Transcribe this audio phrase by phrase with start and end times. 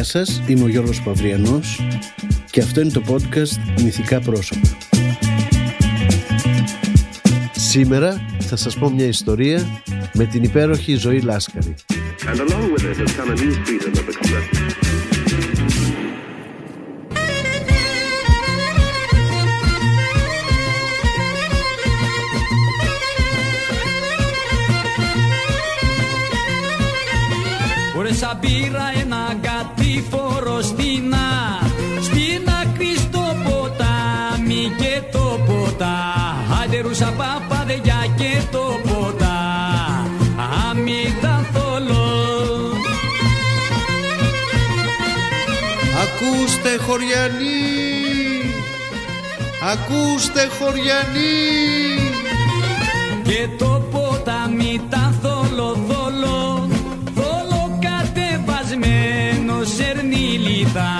[0.00, 1.80] Γεια σας, είμαι ο Γιώργος Παυριανός
[2.50, 4.68] και αυτό είναι το podcast Μυθικά Πρόσωπα.
[7.52, 9.82] Σήμερα θα σας πω μια ιστορία
[10.14, 11.74] με την υπέροχη Ζωή Λάσκαρη.
[28.20, 29.34] Σαν πήρα ένα
[29.90, 31.14] κατήφορο στην
[32.00, 35.98] Στην άκρη στο ποτάμι και το ποτά.
[36.62, 39.38] Άντερουσα παπαδεγιά και το ποτά.
[40.70, 42.72] Αμύτα θολό.
[46.02, 47.60] Ακούστε χωριανοί.
[49.72, 51.40] Ακούστε χωριανοί.
[53.22, 55.76] Και το ποτάμι τα θολό
[59.64, 60.90] σερνίλιτα.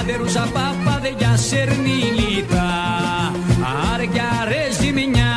[0.00, 2.66] Άντερουσα παπαδεγιά σερνίλιτα.
[3.94, 5.34] Άρκια ρε ζημιά.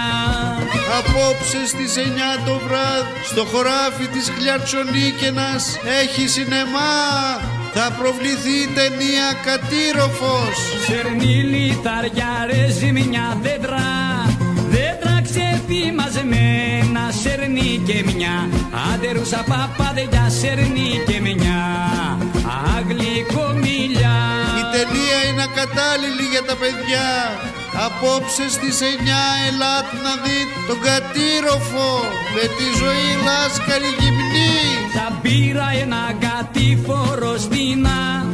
[0.97, 6.92] Απόψε στις 9 το βράδυ στο χωράφι της Χλιαρτσονίκαινας έχει σινεμά.
[7.73, 14.01] Θα προβληθεί η ταινία Κατήροφος Σερνίλη ταριά ρε ζημιά δέντρα Δέντρα
[15.72, 18.50] ξεφημασμένα σερνί και μια
[18.94, 21.61] Άντερουσα παπαδεγιά σερνί και μια
[22.77, 24.17] Αγγλικό μιλιά.
[24.59, 27.08] Η ταινία είναι ακατάλληλη για τα παιδιά.
[27.86, 28.86] Απόψε στις 9
[29.47, 31.89] ελάτε να δείτε τον Κατήροφο
[32.36, 34.53] Με τη ζωή λάσκαρη γυμνή.
[34.95, 38.25] Θα πήρα ένα κατήφορο στην α-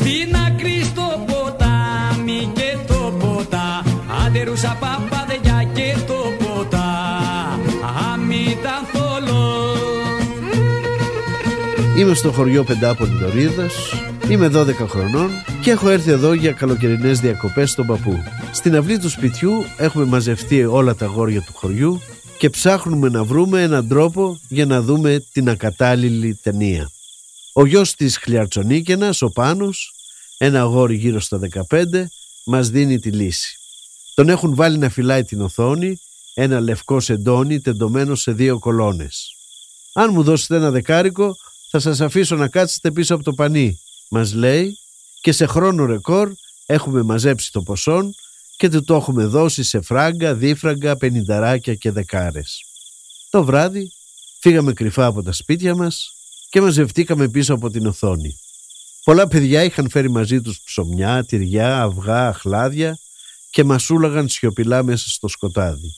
[0.00, 3.68] Στην άκρη στο ποτάμι και το ποτά.
[4.24, 6.20] Άντερουσα παπαδεγιά και το
[12.02, 13.74] Είμαι στο χωριό Πεντάπολη Λωρίδας,
[14.28, 15.30] είμαι 12 χρονών
[15.62, 18.22] και έχω έρθει εδώ για καλοκαιρινές διακοπές στον παππού.
[18.52, 22.00] Στην αυλή του σπιτιού έχουμε μαζευτεί όλα τα γόρια του χωριού
[22.38, 26.90] και ψάχνουμε να βρούμε έναν τρόπο για να δούμε την ακατάλληλη ταινία.
[27.52, 29.94] Ο γιος της Χλιαρτσονίκαινας, ο Πάνος,
[30.38, 32.10] ένα αγόρι γύρω στα 15,
[32.44, 33.58] μας δίνει τη λύση.
[34.14, 36.00] Τον έχουν βάλει να φυλάει την οθόνη,
[36.34, 39.36] ένα λευκό σεντόνι τεντωμένο σε δύο κολόνες.
[39.92, 41.36] Αν μου δώσετε ένα δεκάρικο,
[41.74, 44.78] θα σας αφήσω να κάτσετε πίσω από το πανί, μας λέει
[45.20, 46.32] και σε χρόνο ρεκόρ
[46.66, 48.14] έχουμε μαζέψει το ποσόν
[48.56, 52.64] και του το έχουμε δώσει σε φράγκα, δίφραγκα, πενινταράκια και δεκάρες.
[53.30, 53.92] Το βράδυ
[54.40, 56.14] φύγαμε κρυφά από τα σπίτια μας
[56.50, 58.38] και μαζευτήκαμε πίσω από την οθόνη.
[59.04, 62.98] Πολλά παιδιά είχαν φέρει μαζί τους ψωμιά, τυριά, αυγά, αχλάδια
[63.50, 65.94] και μασούλαγαν σιωπηλά μέσα στο σκοτάδι.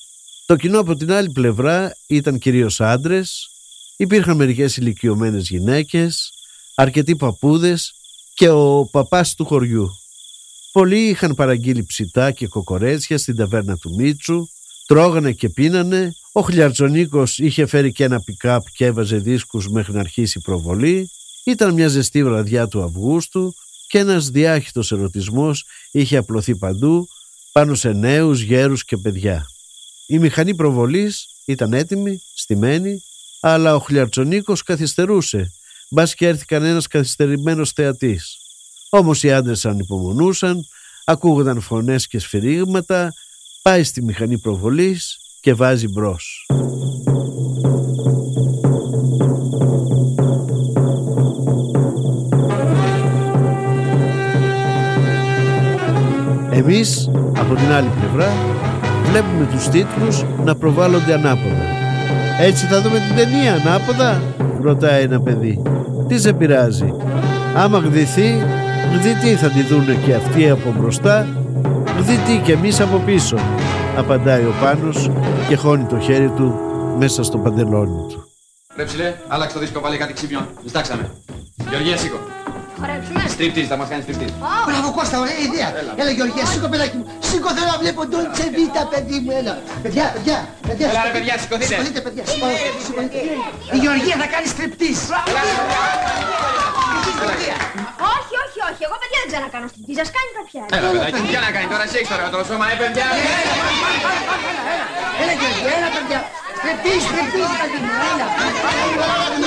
[0.46, 3.48] Το κοινό από την άλλη πλευρά ήταν κυρίως άντρες,
[3.96, 6.32] υπήρχαν μερικές ηλικιωμένες γυναίκες,
[6.74, 7.94] αρκετοί παππούδες
[8.34, 9.90] και ο παπάς του χωριού.
[10.72, 14.48] Πολλοί είχαν παραγγείλει ψητά και κοκορέτσια στην ταβέρνα του Μίτσου,
[14.86, 20.00] τρώγανε και πίνανε, ο Χλιαρτζονίκος είχε φέρει και ένα πικάπ και έβαζε δίσκους μέχρι να
[20.00, 21.10] αρχίσει η προβολή,
[21.44, 23.54] ήταν μια ζεστή βραδιά του Αυγούστου
[23.88, 27.08] και ένας διάχυτος ερωτισμός είχε απλωθεί παντού
[27.52, 29.46] πάνω σε νέους, γέρους και παιδιά.
[30.06, 33.02] Η μηχανή προβολής ήταν έτοιμη, στημένη,
[33.46, 35.52] αλλά ο Χλιαρτσονίκος καθυστερούσε,
[35.90, 38.36] μπας και έρθει κανένας καθυστερημένος θεατής.
[38.90, 40.66] Όμως οι άντρες ανυπομονούσαν,
[41.04, 43.12] ακούγονταν φωνές και σφυρίγματα,
[43.62, 46.46] πάει στη μηχανή προβολής και βάζει μπρος.
[56.50, 58.32] Εμείς, από την άλλη πλευρά,
[59.04, 61.83] βλέπουμε τους τίτλους να προβάλλονται ανάποδα.
[62.40, 64.22] Έτσι θα δούμε την ταινία ανάποδα,
[64.60, 65.62] ρωτάει ένα παιδί.
[66.08, 66.94] Τι σε πειράζει;
[67.56, 68.42] Άμα γδυθεί,
[68.92, 71.26] γδυτή θα τη δούνε και αυτοί από μπροστά,
[71.98, 73.36] γδυτή και εμείς από πίσω,
[73.96, 75.10] απαντάει ο Πάνος
[75.48, 76.54] και χώνει το χέρι του
[76.98, 78.28] μέσα στο παντελόνι του.
[78.76, 80.40] Ρε ψηλέ, άλλαξε το δίσκο πάλι κάτι ξύπνιο.
[80.62, 81.10] Διστάξαμε.
[81.70, 82.18] Γεωργία, σήκω.
[82.78, 83.22] Χορέψουμε.
[83.28, 84.32] Στριπτής, θα μας κάνεις στριπτής.
[84.66, 85.68] Μπράβο Κώστα, ωραία ιδέα.
[86.00, 87.04] Έλα Γεωργία, σήκω παιδάκι μου.
[87.34, 89.54] Σήκω θέλω να βλέπω τον Τσεβίτα παιδί μου, έλα.
[89.84, 90.86] Παιδιά, παιδιά, παιδιά.
[90.90, 91.16] Έλα, ρε, σηκωθείτε.
[91.16, 91.74] παιδιά, σηκωθείτε.
[91.74, 93.18] Σηκωθείτε παιδιά, σηκωθείτε, σηκωθείτε.
[93.76, 94.98] Η Γεωργία θα κάνει στριπτής.
[96.96, 97.56] Εσείς, Γεωργία.
[98.16, 98.82] Όχι, όχι, όχι.
[98.88, 100.04] Εγώ παιδιά δεν ξέρω να κάνω στην πίζα.
[100.16, 100.72] Κάνει κάποια άλλη.
[100.76, 103.06] Έλα, παιδάκι, τι να κάνει τώρα, εσύ έχεις τώρα το σώμα, ε, παιδιά.
[105.22, 106.20] Έλα Γεωργία, έλα παιδιά.
[106.60, 108.26] Στριπτής, στριπτής παιδί μου, έλα.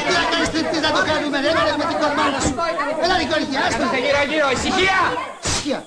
[0.07, 2.53] Τι να κάνεις στριπτής να το κάνουμε, έλα ρε, με την κορμάνα σου.
[3.03, 3.83] Έλα ρε Γεωργία, άστα.
[3.85, 4.99] Είστε γύρω γύρω, ησυχία.
[5.49, 5.79] Ισχύα.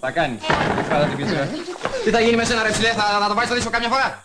[0.00, 0.42] Θα κάνεις.
[0.88, 1.34] Φάτα την πίσω.
[2.04, 4.24] Τι θα γίνει με σένα, ρε ψηλέ, θα, θα το βάλεις στο δίσκο κάμια φορά.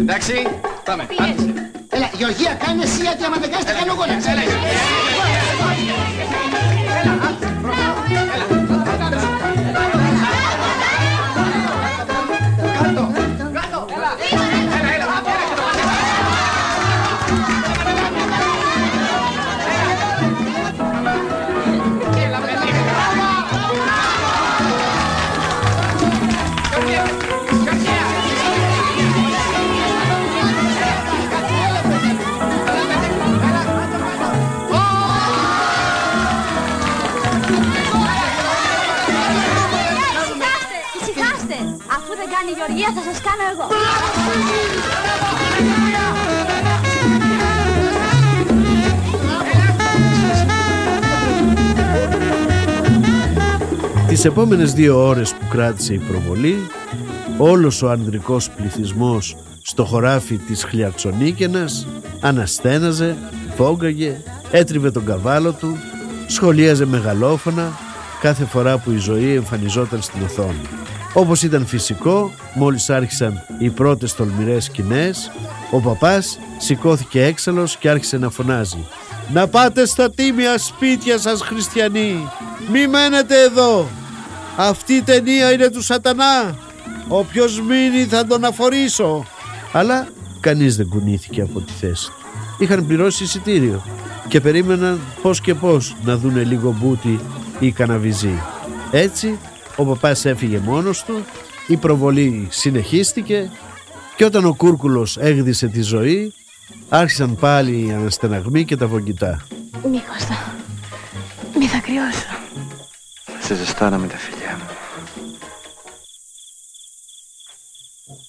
[0.00, 0.46] Εντάξει,
[0.84, 1.06] πάμε.
[1.88, 4.50] Έλα, Γεωργία, κάνε εσύ γιατί άμα δεν κάνεις θα κάνω εγώ να ξέρεις.
[54.20, 56.66] Τις επόμενες δύο ώρες που κράτησε η προβολή,
[57.38, 61.86] όλος ο ανδρικός πληθυσμός στο χωράφι της Χλιαρτσονίκενας
[62.20, 63.16] αναστέναζε,
[63.56, 64.20] φόγκαγε,
[64.50, 65.76] έτριβε τον καβάλο του,
[66.26, 67.78] σχολίαζε μεγαλόφωνα
[68.20, 70.62] κάθε φορά που η ζωή εμφανιζόταν στην οθόνη.
[71.14, 75.30] Όπως ήταν φυσικό, μόλις άρχισαν οι πρώτες τολμηρές σκηνές,
[75.70, 78.86] ο παπάς σηκώθηκε έξαλλος και άρχισε να φωνάζει
[79.32, 82.28] «Να πάτε στα τίμια σπίτια σας χριστιανοί!
[82.72, 83.88] Μη μένετε εδώ!
[84.56, 86.58] Αυτή η ταινία είναι του σατανά!
[87.08, 89.26] Όποιος μείνει θα τον αφορήσω!»
[89.72, 90.08] Αλλά
[90.40, 92.12] κανείς δεν κουνήθηκε από τη θέση του.
[92.58, 93.82] Είχαν πληρώσει εισιτήριο
[94.28, 97.20] και περίμεναν πώς και πώς να δούνε λίγο μπούτι
[97.58, 98.42] ή καναβιζί.
[98.90, 99.38] Έτσι
[99.76, 101.24] ο παπάς έφυγε μόνος του,
[101.66, 103.50] η προβολή συνεχίστηκε
[104.16, 106.34] και όταν ο Κούρκουλος έγδισε τη ζωή
[106.88, 109.46] άρχισαν πάλι οι αναστεναγμοί και τα βογγητά.
[109.90, 110.54] Μη Κώστα,
[111.58, 112.26] μη θα κρυώσω.
[113.40, 114.39] Σε ζεστάναμε τα φιλιά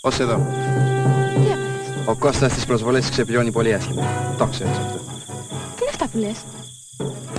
[0.04, 0.36] Ως εδώ.
[0.36, 4.04] Τι έπαθες, Ο Κώστας στις προσβολές ξεπλιώνει πολύ άσχημα.
[4.38, 4.98] Το ξέρεις αυτό.
[5.76, 6.38] τι είναι αυτά που λες;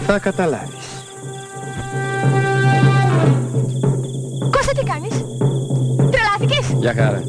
[0.06, 1.04] Θα καταλάβεις.
[4.50, 5.24] Κώστα τι κάνεις,
[6.10, 7.22] τρελάθηκες; Γεια χαρά.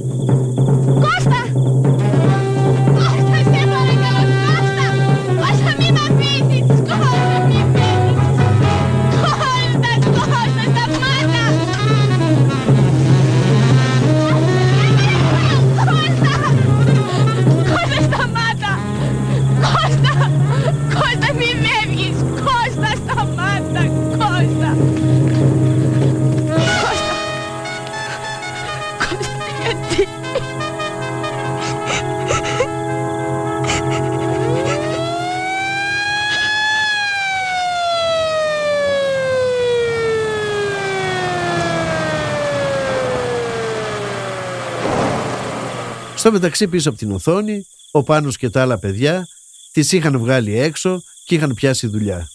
[46.23, 49.27] Στο μεταξύ πίσω από την οθόνη, ο Πάνος και τα άλλα παιδιά
[49.71, 52.29] τις είχαν βγάλει έξω και είχαν πιάσει δουλειά.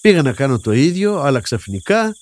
[0.00, 2.16] Πήγα να κάνω το ίδιο, αλλά ξαφνικά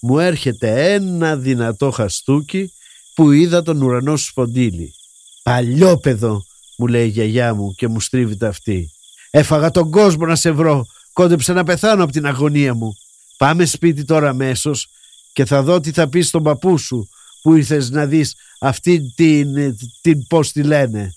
[0.00, 2.72] μου έρχεται ένα δυνατό χαστούκι
[3.14, 4.94] που είδα τον ουρανό σου σποντίλι.
[5.42, 6.44] Παλιόπαιδο,
[6.76, 8.90] μου λέει η γιαγιά μου και μου στρίβει τα αυτή.
[9.30, 12.96] Έφαγα τον κόσμο να σε βρω, κόντεψα να πεθάνω από την αγωνία μου.
[13.36, 14.88] Πάμε σπίτι τώρα αμέσως
[15.32, 17.08] και θα δω τι θα πεις στον παππού σου
[17.42, 21.12] που ήρθες να δεις αυτή την, την πώς τη λένε.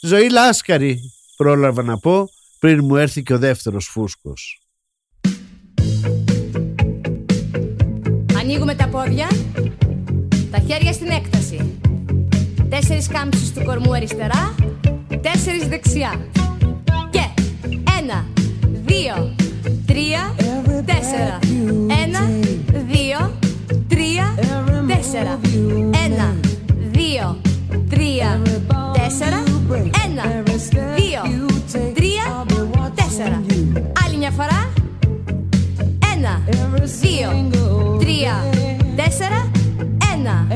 [0.00, 4.58] Ζωή λάσκαρη, πρόλαβα να πω πριν μου έρθει και ο δεύτερος φούσκος.
[8.38, 9.28] Ανοίγουμε τα πόδια,
[10.50, 11.78] τα χέρια στην έκταση.
[12.68, 14.54] Τέσσερις κάμψεις του κορμού αριστερά,
[15.20, 16.28] τέσσερις δεξιά.
[17.10, 17.42] Και
[18.00, 18.26] ένα,
[18.86, 19.34] δύο,
[19.86, 20.34] τρία,
[20.84, 21.38] τέσσερα.
[22.04, 22.30] Ένα,
[22.70, 23.38] δύο,
[23.88, 24.34] τρία,
[24.86, 25.38] τέσσερα.
[26.04, 26.36] Ένα,
[26.92, 27.36] δύο,
[27.88, 28.40] τρία,
[28.92, 29.42] τέσσερα.
[30.04, 30.42] Ένα,
[30.96, 31.46] δύο,
[31.94, 32.44] τρία,
[32.94, 33.42] τέσσερα.
[34.06, 34.72] Άλλη μια φορά.
[36.14, 36.40] Ένα,
[37.00, 37.50] δύο,
[37.98, 38.44] τρία,
[38.96, 39.50] τέσσερα.
[40.14, 40.46] Ένα,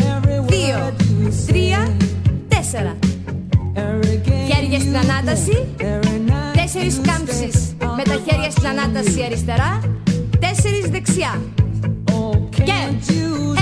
[0.46, 0.92] δύο,
[1.46, 1.96] τρία,
[2.48, 2.96] τέσσερα.
[4.52, 5.66] Χέρια στην ανάταση.
[6.54, 9.80] Τέσσερις κάμψεις με τα χέρια στην ανάταση αριστερά.
[10.38, 11.40] Τέσσερις δεξιά.
[12.64, 12.72] Και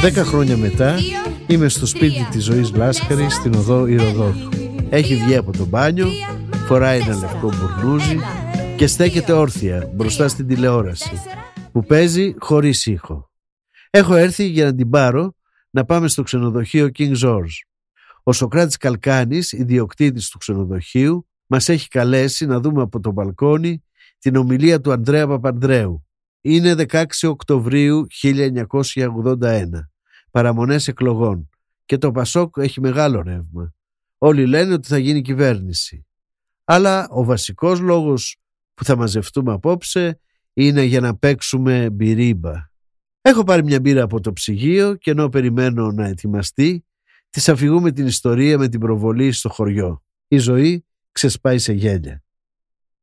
[0.00, 3.87] Δέκα ένα, χρόνια μετά δύο, είμαι στο σπίτι τρία, της ζωής Λάσκαρη τέσσερα, στην οδό
[3.87, 4.49] Ηροδότου.
[4.53, 8.87] ένα, Έχει δύο, βγει από το μπάνιο, τρία, φοράει ένα τέσσερα, λευκό μπουρνούζι ένα, και
[8.87, 13.31] στέκεται δύο, όρθια μπροστά τρία, στην τηλεόραση τέσσερα, που παίζει χωρίς ήχο.
[13.91, 15.35] Έχω έρθει για να την πάρω
[15.71, 17.57] να πάμε στο ξενοδοχείο King George.
[18.23, 23.85] Ο Σοκράτης Καλκάνης, ιδιοκτήτης του ξενοδοχείου, μας έχει καλέσει να δούμε από το μπαλκόνι
[24.19, 26.06] την ομιλία του Ανδρέα Παπανδρέου.
[26.49, 29.65] Είναι 16 Οκτωβρίου 1981,
[30.31, 31.49] παραμονές εκλογών
[31.85, 33.75] και το Πασόκ έχει μεγάλο ρεύμα.
[34.19, 36.07] Όλοι λένε ότι θα γίνει κυβέρνηση.
[36.65, 38.37] Αλλά ο βασικός λόγος
[38.75, 40.21] που θα μαζευτούμε απόψε
[40.53, 42.53] είναι για να παίξουμε μπυρίμπα.
[43.21, 46.87] Έχω πάρει μια μπύρα από το ψυγείο και ενώ περιμένω να ετοιμαστεί,
[47.31, 50.05] της αφηγούμε την ιστορία με την προβολή στο χωριό.
[50.29, 52.25] Η ζωή ξεσπάει σε γέλια.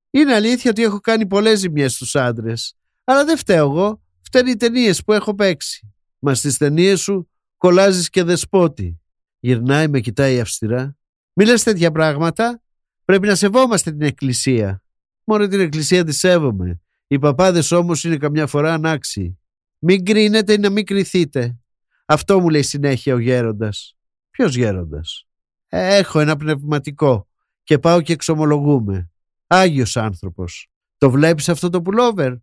[0.10, 4.56] Είναι αλήθεια ότι έχω κάνει πολλές ζημιές στους άντρες, αλλά δεν φταίω εγώ, φταίνουν οι
[4.56, 5.94] ταινίες που έχω παίξει.
[6.20, 9.02] Μα στις ταινίες σου κολλάζεις και δεσπότη.
[9.40, 10.98] Γυρνάει, με κοιτάει αυστηρά.
[11.34, 12.62] Μη λες τέτοια πράγματα,
[13.06, 14.84] πρέπει να σεβόμαστε την εκκλησία.
[15.24, 16.82] Μόνο την εκκλησία τη σέβομαι.
[17.08, 19.40] Οι παπάδες όμως είναι καμιά φορά ανάξιοι.
[19.80, 21.58] Μην κρίνετε ή να μην κρυθείτε.
[22.06, 23.98] Αυτό μου λέει συνέχεια ο γέροντας.
[24.30, 25.28] Ποιος γέροντας;
[25.68, 27.28] Έχω ένα πνευματικό
[27.64, 29.12] και πάω και εξομολογούμε.
[29.48, 30.68] Άγιος άνθρωπος.
[30.98, 32.34] Το βλέπεις αυτό το πουλόβερ.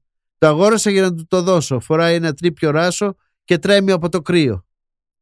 [0.40, 1.80] Το αγόρασα για να του το δώσω.
[1.80, 4.66] Φοράει ένα τρίπιο ράσο και τρέμει από το κρύο.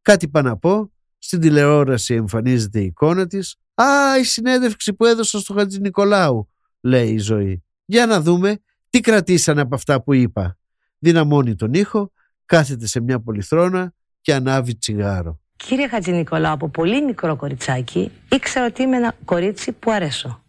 [0.03, 0.93] Κάτι πάνω να πω.
[1.19, 3.57] Στην τηλεόραση εμφανίζεται η εικόνα της.
[3.75, 6.49] «Α, η συνέντευξη που έδωσα στο Χατζη Νικολάου»,
[6.81, 7.65] λέει η ζωή.
[7.85, 8.59] «Για να δούμε
[8.91, 10.59] τι κρατήσανε από αυτά που είπα».
[10.99, 12.13] Δυναμώνει τον ήχο,
[12.45, 15.41] κάθεται σε μια πολυθρόνα και ανάβει τσιγάρο.
[15.57, 20.43] Κύριε Χατζη Νικολάου, από πολύ μικρό κοριτσάκι ήξερα ότι είμαι ένα κορίτσι που αρέσω.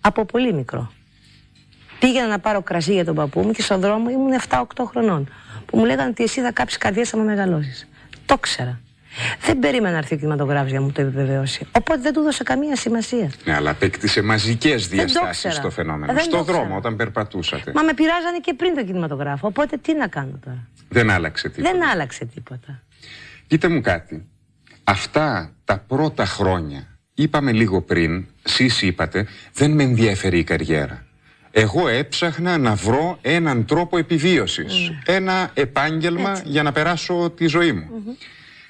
[0.00, 0.92] Από πολύ μικρό.
[1.98, 5.28] Πήγαινα να πάρω κρασί για τον παππού μου και στον δρόμο ήμουν 7-8 χρονών.
[5.66, 7.88] Που μου λέγανε ότι εσύ θα κάψεις καρδιά θα με μεγαλώσεις.
[8.26, 8.80] Το ξέρα.
[9.40, 11.66] Δεν περίμενα να έρθει ο κινηματογράφος για να μου το επιβεβαιώσει.
[11.72, 13.30] Οπότε δεν του δώσα καμία σημασία.
[13.44, 15.60] Ναι, αλλά απέκτησε μαζικές το διαστάσεις ξέρα.
[15.62, 16.12] το φαινόμενο.
[16.12, 16.76] Δεν Στο το δρόμο, ξέρα.
[16.76, 17.72] όταν περπατούσατε.
[17.74, 19.46] Μα με πειράζανε και πριν τον κινηματογράφο.
[19.46, 20.68] Οπότε τι να κάνω τώρα.
[20.88, 21.72] Δεν άλλαξε τίποτα.
[21.72, 22.82] Δεν άλλαξε τίποτα.
[23.46, 24.26] Πείτε μου κάτι.
[24.84, 31.06] Αυτά τα πρώτα χρόνια, είπαμε λίγο πριν, εσείς είπατε, δεν με ενδιαφέρει η καριέρα.
[31.50, 37.88] Εγώ έψαχνα να βρω έναν τρόπο επιβίωσης, ένα επάγγελμα για να περάσω τη ζωή μου.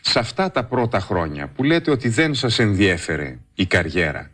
[0.01, 4.31] Σε αυτά τα πρώτα χρόνια που λέτε ότι δεν σας ενδιέφερε η καριέρα,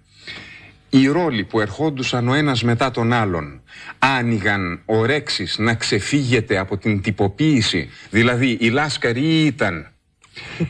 [0.90, 3.62] οι ρόλοι που ερχόντουσαν ο ένας μετά τον άλλον
[3.98, 7.90] άνοιγαν ορέξεις να ξεφύγετε από την τυποποίηση.
[8.10, 9.88] Δηλαδή η Λάσκαρη ήταν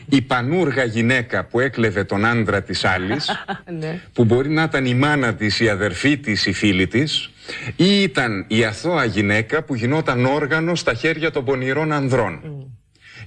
[0.09, 3.29] η πανούργα γυναίκα που έκλεβε τον άντρα της άλλης
[3.79, 4.01] Ναι.
[4.13, 7.29] που μπορεί να ήταν η μάνα της, η αδερφή της, η φίλη της
[7.75, 12.41] ή ήταν η αθώα γυναίκα που γινόταν όργανο στα χέρια των πονηρών ανδρών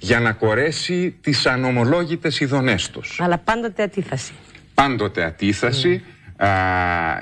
[0.01, 3.21] για να κορέσει τις ανομολόγητες ειδονές τους.
[3.21, 4.33] Αλλά πάντοτε αντίθαση.
[4.75, 6.03] Πάντοτε αντίθαση
[6.37, 6.49] α,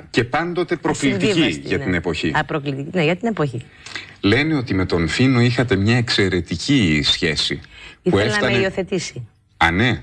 [0.09, 1.83] και πάντοτε προκλητική Ασυμβίβαστη, για ναι.
[1.83, 2.31] την εποχή.
[2.35, 2.89] Α, προκλητική.
[2.93, 3.61] Ναι, για την εποχή.
[4.21, 7.61] Λένε ότι με τον Φίνο είχατε μια εξαιρετική σχέση.
[8.03, 8.57] που Ήθελα να με έφτανε...
[8.57, 9.27] υιοθετήσει.
[9.57, 10.01] Α, ναι.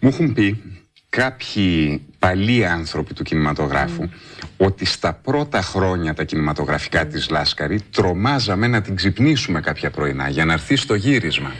[0.00, 0.62] Μου έχουν πει
[1.08, 4.08] κάποιοι παλιοί άνθρωποι του κινηματογράφου
[4.56, 10.44] ότι στα πρώτα χρόνια τα κινηματογραφικά της Λάσκαρη τρομάζαμε να την ξυπνήσουμε κάποια πρωινά για
[10.44, 11.52] να έρθει στο γύρισμα.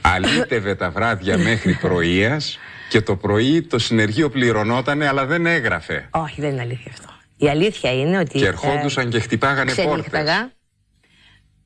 [0.00, 2.58] Αλήτευε τα βράδια μέχρι πρωίας
[2.88, 6.08] και το πρωί το συνεργείο πληρωνότανε αλλά δεν έγραφε.
[6.10, 7.12] Όχι, δεν είναι αλήθεια αυτό.
[7.36, 8.38] Η αλήθεια είναι ότι.
[8.38, 9.84] Και ερχόντουσαν και χτυπάγανε πόρτες.
[9.84, 10.50] Ξενύχταγα.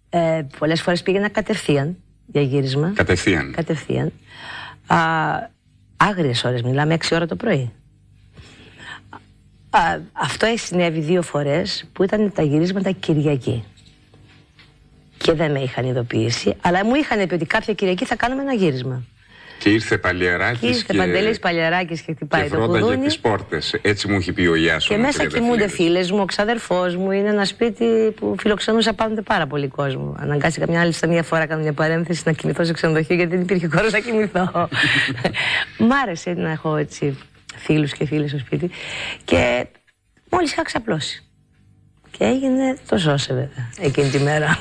[0.09, 2.93] Ε, Πολλές φορές πήγαινα κατευθείαν για γύρισμα.
[2.95, 3.53] Κατευθείαν.
[3.57, 4.13] Κατευθείαν.
[4.87, 4.97] Α,
[5.97, 7.73] άγριες ώρες, μιλάμε 6 ώρα το πρωί.
[9.71, 9.81] Α,
[10.13, 13.65] αυτό έχει συνέβη δύο φορές που ήταν τα γυρίσματα Κυριακή.
[15.17, 18.53] Και δεν με είχαν ειδοποιήσει, αλλά μου είχαν πει ότι κάποια Κυριακή θα κάνουμε ένα
[18.53, 19.03] γύρισμα.
[19.59, 20.99] Και ήρθε Παλιεράκης Και ήρθε και...
[20.99, 23.05] Παντελής Παλιαράκης και χτυπάει και το βρόνταγε κουδούνι.
[23.05, 23.75] τις πόρτες.
[23.83, 24.87] Έτσι μου έχει πει ο Ιάσονας.
[24.87, 25.39] Και μέσα Τριανταφυλλίδης.
[25.41, 27.11] κοιμούνται φίλες μου, ο ξαδερφός μου.
[27.11, 27.85] Είναι ένα σπίτι
[28.17, 30.15] που φιλοξενούσα πάντοτε πάρα πολύ κόσμο.
[30.19, 33.41] Αναγκάστηκα μια άλλη στα μία φορά, κάνω μια παρένθεση, να κοιμηθώ σε ξενοδοχείο γιατί δεν
[33.41, 34.51] υπήρχε χώρος να κοιμηθώ.
[35.79, 37.19] Μ' άρεσε να έχω έτσι
[37.57, 38.71] φίλους και φίλες στο σπίτι.
[39.25, 39.67] Και
[40.31, 41.25] μόλις είχα ξαπλώσει.
[42.11, 44.59] Και έγινε το σώσε βέβαια εκείνη τη μέρα.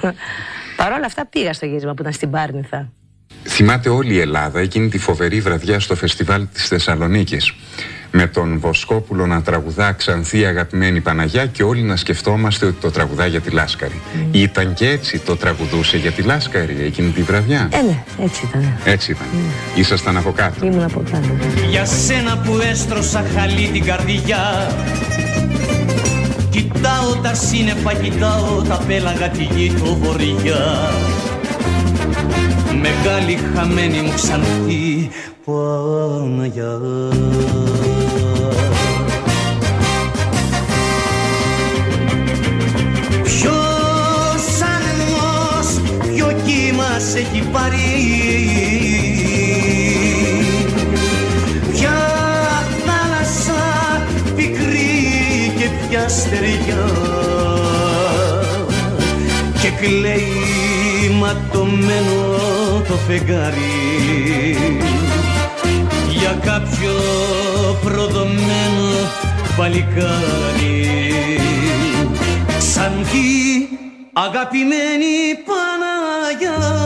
[0.77, 2.91] Παρ' όλα αυτά πήγα στο γύρισμα που ήταν στην Πάρνηθα.
[3.47, 7.53] Θυμάται όλη η Ελλάδα εκείνη τη φοβερή βραδιά στο φεστιβάλ της Θεσσαλονίκης.
[8.11, 13.25] Με τον Βοσκόπουλο να τραγουδά ξανθή αγαπημένη Παναγιά και όλοι να σκεφτόμαστε ότι το τραγουδά
[13.25, 14.01] για τη Λάσκαρη.
[14.31, 18.77] Ήταν και έτσι το τραγουδούσε για τη Λάσκαρη εκείνη τη βραδιά; Ε, ναι, έτσι ήταν.
[18.83, 19.27] Έτσι ήταν.
[19.75, 20.65] Ήσασταν από κάτω.
[20.65, 21.27] Ήμουν από κάτω.
[21.69, 24.67] Για σένα που έστρωσα χαλί την καρδιά
[26.49, 30.91] Κοιτάω τα σύννεφα, κοιτάω τα πέλαγα τη γη το βορειά
[32.81, 35.09] Μεγάλη χαμένη μου ξανθή
[35.45, 36.79] Παναγιά.
[43.23, 44.43] Ποιος
[44.75, 45.67] άνεμος,
[46.13, 47.77] ποιο κύμα σε έχει πάρει;
[51.71, 51.97] Ποια
[52.85, 53.63] θάλασσα
[54.35, 56.85] πικρή και ποια στεριά.
[59.61, 62.34] Και κλαίει ματωμένο
[62.95, 64.57] το φεγγάρι.
[66.09, 66.93] Για κάποιο
[67.83, 69.09] προδομένο
[69.57, 70.87] παλικάρι.
[72.57, 73.69] Ξανθή
[74.13, 76.84] αγαπημένη Παναγιά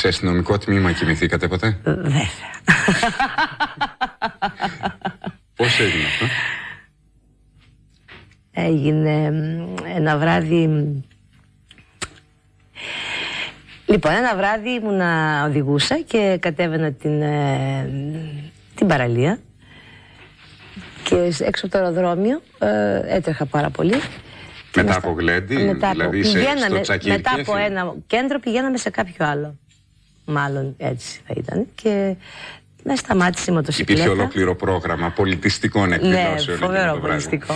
[0.00, 2.28] Σε αστυνομικό τμήμα κοιμηθήκατε ποτέ; Βέβαια.
[5.56, 6.26] Πώς έγινε αυτό;
[8.52, 11.00] έγινε μ, ένα βράδυ μ,
[13.86, 17.90] Λοιπόν, ένα βράδυ ήμουνα οδηγούσα και κατέβαινα την, ε,
[18.74, 19.38] την παραλία
[21.02, 23.94] και σ- έξω από το αεροδρόμιο ε, έτρεχα πάρα πολύ.
[24.70, 27.52] Και Μετά με στα- από γλέντι, μετά από- δηλαδή σε- πηγαίναμε- στο Τσακίρι Μετά από
[27.52, 29.58] Κέφι; ένα κέντρο πηγαίναμε σε κάποιο άλλο.
[30.30, 31.66] Μάλλον έτσι θα ήταν.
[31.74, 32.14] Και
[32.84, 33.92] με σταμάτησε η μοτοσυκλέτα.
[34.02, 36.34] Υπήρχε ολόκληρο πρόγραμμα πολιτιστικών Ναι, εκδηλώσεων.
[36.38, 37.00] εκείνο φοβερό το βράδυ.
[37.00, 37.54] πολιτιστικό.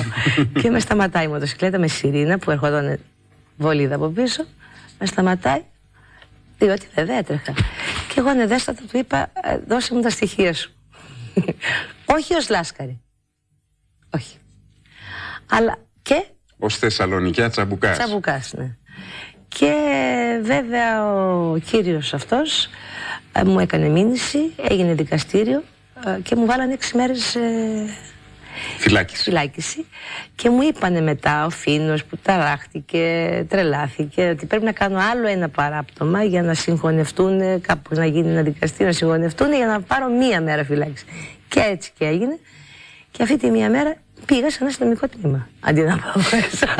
[0.61, 2.99] και με σταματάει η μοτοσυκλέτα με σιρήνα που ερχόταν
[3.57, 4.45] βολίδα από πίσω.
[4.99, 5.63] Με σταματάει,
[6.59, 7.53] διότι βέβαια έτρεχα.
[8.09, 10.73] Και εγώ ανεδέστατα του είπα, «Ε, δώσε μου τα στοιχεία σου.
[12.17, 13.01] Όχι ως λάσκαρη.
[14.11, 14.37] Όχι.
[15.51, 16.25] Αλλά και
[16.59, 17.99] Ω Θεσσαλονικιά Τσαμπουκάς.
[17.99, 18.77] Τσαμπουκάς, ναι.
[19.59, 19.75] Και
[20.43, 22.69] βέβαια ο κύριος αυτός
[23.33, 25.63] ε, μου έκανε μήνυση, έγινε δικαστήριο
[26.07, 27.41] ε, και μου βάλανε έξι μέρες ε,
[28.79, 29.23] Φυλάκιση.
[29.23, 29.87] φυλάκιση
[30.35, 35.49] και μου είπανε μετά ο Φίνος που ταράχτηκε, τρελάθηκε ότι πρέπει να κάνω άλλο ένα
[35.49, 40.41] παράπτωμα για να συγχωνευτούν, κάπου να γίνει ένα δικαστήριο να συγχωνευτούν για να πάρω μία
[40.41, 41.05] μέρα φυλάκιση.
[41.49, 42.39] Και έτσι και έγινε.
[43.11, 46.67] Και αυτή τη μία μέρα πήγα σε ένα αστυνομικό τμήμα αντί να πάω μέσα.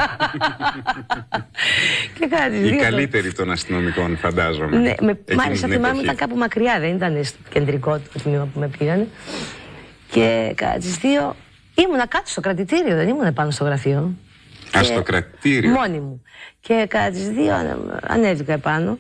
[2.19, 4.77] και κάνα τις Η δύο καλύτερη των αστυνομικών, φαντάζομαι.
[4.77, 6.05] ναι, με, εκείνη μάλιστα την θυμάμαι εποχή.
[6.05, 9.07] ήταν κάπου μακριά, δεν ήταν στο κεντρικό το τμήμα που με πήγανε.
[10.11, 11.37] Και κατά τις δύο
[11.75, 14.15] ήμουνα κάτω στο κρατητήριο, δεν ήμουν πάνω στο γραφείο.
[14.77, 15.71] Α, Και- στο κρατήριο.
[15.71, 16.23] Μόνη μου.
[16.61, 17.77] Και κατά τις δύο ανε-
[18.07, 18.99] ανέβηκα επάνω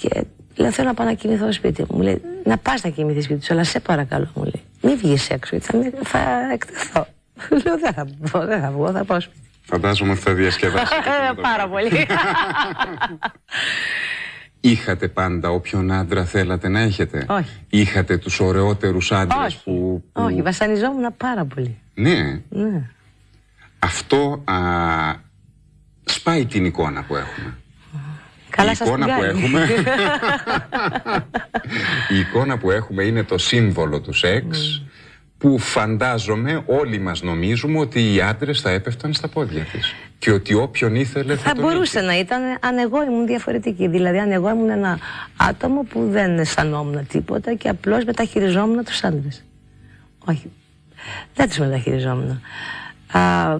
[0.00, 0.08] και
[0.56, 1.96] λέω θέλω να πάω να κοιμηθώ στο σπίτι μου.
[1.96, 4.62] Μου λέει να πας να κοιμηθείς σπίτι σου, αλλά σε παρακαλώ μου λέει.
[4.82, 6.18] Μην βγεις έξω, γιατί θα, με- θα
[6.52, 7.06] εκτεθώ.
[7.64, 9.38] Λέω δεν θα βγω, δεν θα βγω, θα πάω σπίτι.
[9.62, 10.96] Φαντάζομαι ότι θα διασκεδάσετε.
[10.96, 11.88] εκείνο το Πάρα βράδυ.
[11.90, 12.06] πολύ.
[14.60, 17.56] Είχατε πάντα όποιον άντρα θέλατε να έχετε; Όχι.
[17.68, 19.60] Είχατε τους ωραιότερους άντρες Όχι.
[19.64, 20.22] που, που...
[20.22, 21.78] Όχι, βασανιζόμουν πάρα πολύ.
[21.94, 22.40] Ναι.
[22.48, 22.82] Ναι.
[23.78, 24.54] Αυτό α,
[26.04, 27.54] σπάει την εικόνα που έχουμε.
[28.50, 29.42] Καλά η σας εικόνα την που κάνει.
[29.42, 29.66] έχουμε
[32.14, 34.82] η εικόνα που έχουμε είναι το σύμβολο του σεξ
[35.40, 40.54] που φαντάζομαι όλοι μας νομίζουμε ότι οι άντρες θα έπεφταν στα πόδια της και ότι
[40.54, 42.06] όποιον ήθελε θα, Θα τον μπορούσε είχε.
[42.06, 43.88] να ήταν αν εγώ ήμουν διαφορετική.
[43.88, 44.98] Δηλαδή, αν εγώ ήμουν ένα
[45.36, 49.44] άτομο που δεν αισθανόμουν τίποτα και απλώς μεταχειριζόμουν τους άντρες.
[50.24, 50.50] Όχι.
[51.34, 52.40] Δεν τους μεταχειριζόμουν.
[53.12, 53.58] Α, α,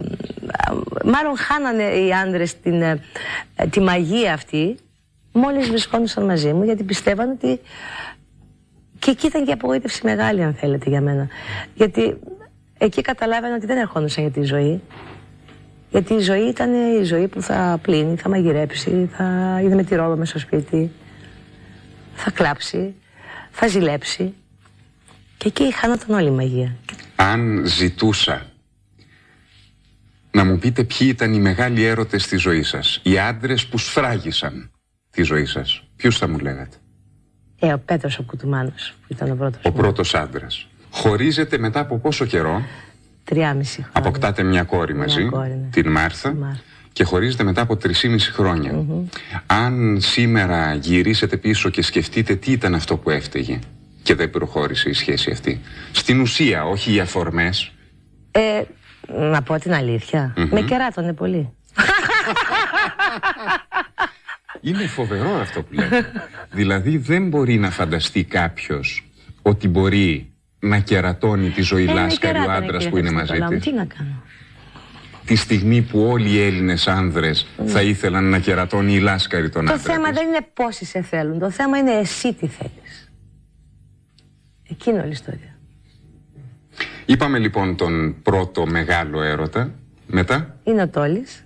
[1.05, 3.01] μάλλον χάνανε οι άντρες την, ε,
[3.57, 4.77] ε, τη μαγεία αυτή
[5.33, 7.61] μόλις βρισκόντουσαν μαζί μου γιατί πιστεύαν ότι
[9.01, 11.29] και εκεί ήταν και η απογοήτευση μεγάλη αν θέλετε για μένα
[11.75, 12.19] γιατί
[12.79, 14.81] εκεί καταλάβαινα ότι δεν ερχόντουσαν για τη ζωή
[15.91, 19.95] γιατί η ζωή ήταν η ζωή που θα πλύνει, θα μαγειρέψει, θα είναι με τη
[19.95, 20.91] ρόβα μέσα στο σπίτι,
[22.15, 22.95] θα κλάψει,
[23.51, 24.35] θα ζηλέψει.
[25.37, 26.77] Και εκεί χάνονταν όλη η μαγεία.
[27.17, 28.47] Αν ζητούσα
[30.31, 34.71] να μου πείτε ποιοι ήταν οι μεγάλοι έρωτες στη ζωή σας οι άντρες που σφράγισαν
[35.11, 36.77] τη ζωή σας ποιους θα μου λέγατε;
[37.61, 39.61] Ε, ο Πέτρος ο Κουτουμάνος που ήταν ο πρώτος.
[39.65, 39.75] ο μου.
[39.77, 42.63] πρώτος άντρας χωρίζετε μετά από πόσο καιρό;
[43.25, 43.91] Τριάμιση χρόνια.
[44.09, 45.69] Αποκτάτε μια κόρη Μια μαζί, κόρη, ναι.
[45.71, 46.61] την Μάρθα, Τη Μάρθα.
[46.93, 47.93] και χωρίζετε μετά από 3,5
[48.33, 48.85] χρόνια.
[49.47, 53.59] Αν σήμερα γυρίσετε πίσω και σκεφτείτε τι ήταν αυτό που έφταιγε
[54.03, 55.61] και δεν προχώρησε η σχέση αυτή.
[55.93, 57.73] Στην ουσία, όχι οι αφορμές.
[58.31, 58.63] Ε,
[59.07, 60.35] να πω την αλήθεια.
[60.51, 61.49] Με κεράτωνε πολύ.
[64.61, 66.07] Είναι φοβερό αυτό που λέτε.
[66.53, 69.11] δηλαδή δεν μπορεί να φανταστεί κάποιος
[69.43, 73.11] ότι μπορεί να κερατώνει τη ζωή Ε, με λάσκαρη ο κεράτωνε, άντρας κύριε που είναι
[73.11, 73.59] μαζί Χριστοδουλά μου.
[73.61, 73.71] της.
[73.71, 74.23] Τι να κάνω;
[75.25, 79.73] Τη στιγμή που όλοι οι Έλληνες άνδρες θα ήθελαν να κερατώνει η λάσκαρη τον Το
[79.73, 80.19] άντρα θέμα της.
[80.19, 81.39] δεν είναι πόσοι σε θέλουν.
[81.39, 83.11] Το θέμα είναι εσύ τι θέλεις.
[84.71, 85.55] Εκείνη όλη η ιστορία.
[87.07, 89.75] Είπαμε λοιπόν τον πρώτο μεγάλο έρωτα.
[90.07, 91.45] Μετά, Είναι ο Τόλης,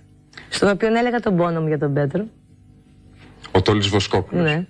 [0.49, 2.27] στον οποίο έλεγα τον πόνο μου για τον Πέτρο.
[3.51, 4.43] Ο Τόλης Βοσκόπουλος.
[4.43, 4.65] Ναι.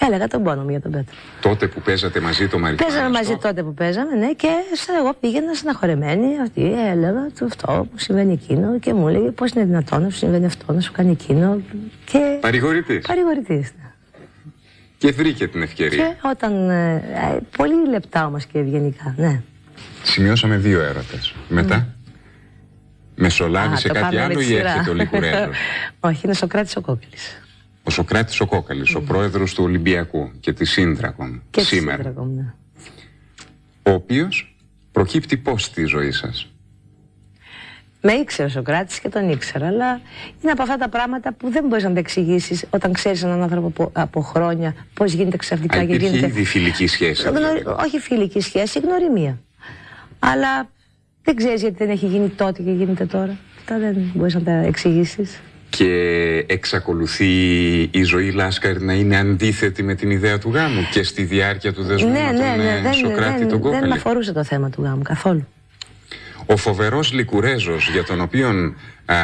[0.00, 1.14] Έλεγα τον πόνο μου για τον Πέτρο.
[1.40, 2.90] Τότε που παίζατε μαζί το Μαριτάνο.
[2.90, 6.40] Παίζαμε μαζί τότε που παίζαμε, ναι, και σαν εγώ πήγαινα στεναχωρεμένη.
[6.42, 10.16] Αυτή έλεγα του αυτό που συμβαίνει εκείνο και μου έλεγε πώς είναι δυνατόν να σου
[10.16, 11.60] συμβαίνει αυτό, να σου κάνει εκείνο.
[12.04, 12.38] Και.
[12.40, 13.06] Παρηγορητής.
[13.06, 13.90] Παρηγορητής, ναι.
[14.98, 16.06] Και βρήκε την ευκαιρία.
[16.08, 16.70] Και όταν.
[16.70, 19.40] ε, ε, πολύ λεπτά όμως και ευγενικά, ναι.
[20.02, 21.34] Σημειώσαμε δύο έρωτες.
[21.48, 21.94] Μετά,
[23.14, 24.70] μεσολάβησε Α, το κάτι πάμε με άλλο τη ή σειρά.
[24.70, 25.56] έρχεται ο Λικουρέλος.
[26.00, 27.42] Όχι, είναι Σοκράτης ο Κόκκιλης.
[27.88, 31.96] Ο Σοκράτης ο Κόκαλης, ο πρόεδρος του Ολυμπιακού και της Σύντρακον Και σήμερα.
[31.96, 32.52] της Σύντρακομ, ναι.
[33.82, 34.56] Ο οποίος
[34.92, 36.52] προκύπτει πώς στη ζωή σας;
[38.00, 40.00] Με ήξερε ο Σοκράτης και τον ήξερα, αλλά
[40.42, 43.66] είναι από αυτά τα πράγματα που δεν μπορείς να τα εξηγήσεις όταν ξέρεις έναν άνθρωπο
[43.66, 46.26] από, από χρόνια πώς γίνεται ξαφνικά Α, και υπήρχε γίνεται.
[46.26, 47.28] ήδη φιλική σχέση.
[47.28, 47.82] Γνωρι- δηλαδή.
[47.86, 49.38] Όχι φιλική σχέση, γνωριμία.
[50.18, 50.68] Αλλά
[51.22, 53.36] δεν ξέρεις γιατί δεν έχει γίνει τότε και γίνεται τώρα.
[53.58, 55.40] αυτά δεν μπορείς να τα εξηγήσεις.
[55.70, 57.32] Και εξακολουθεί
[57.90, 61.82] η ζωή Λάσκαρη να είναι αντίθετη με την ιδέα του γάμου και στη διάρκεια του
[61.82, 63.92] δεσμού ναι, με ναι, τον ναι, ε, δεν, Σοκράτη δεν, τον δεν με Κόκαλη.
[63.92, 65.46] αφορούσε το θέμα του γάμου καθόλου.
[66.46, 68.48] Ο φοβερός Λικουρέζος για τον οποίο
[69.04, 69.14] α,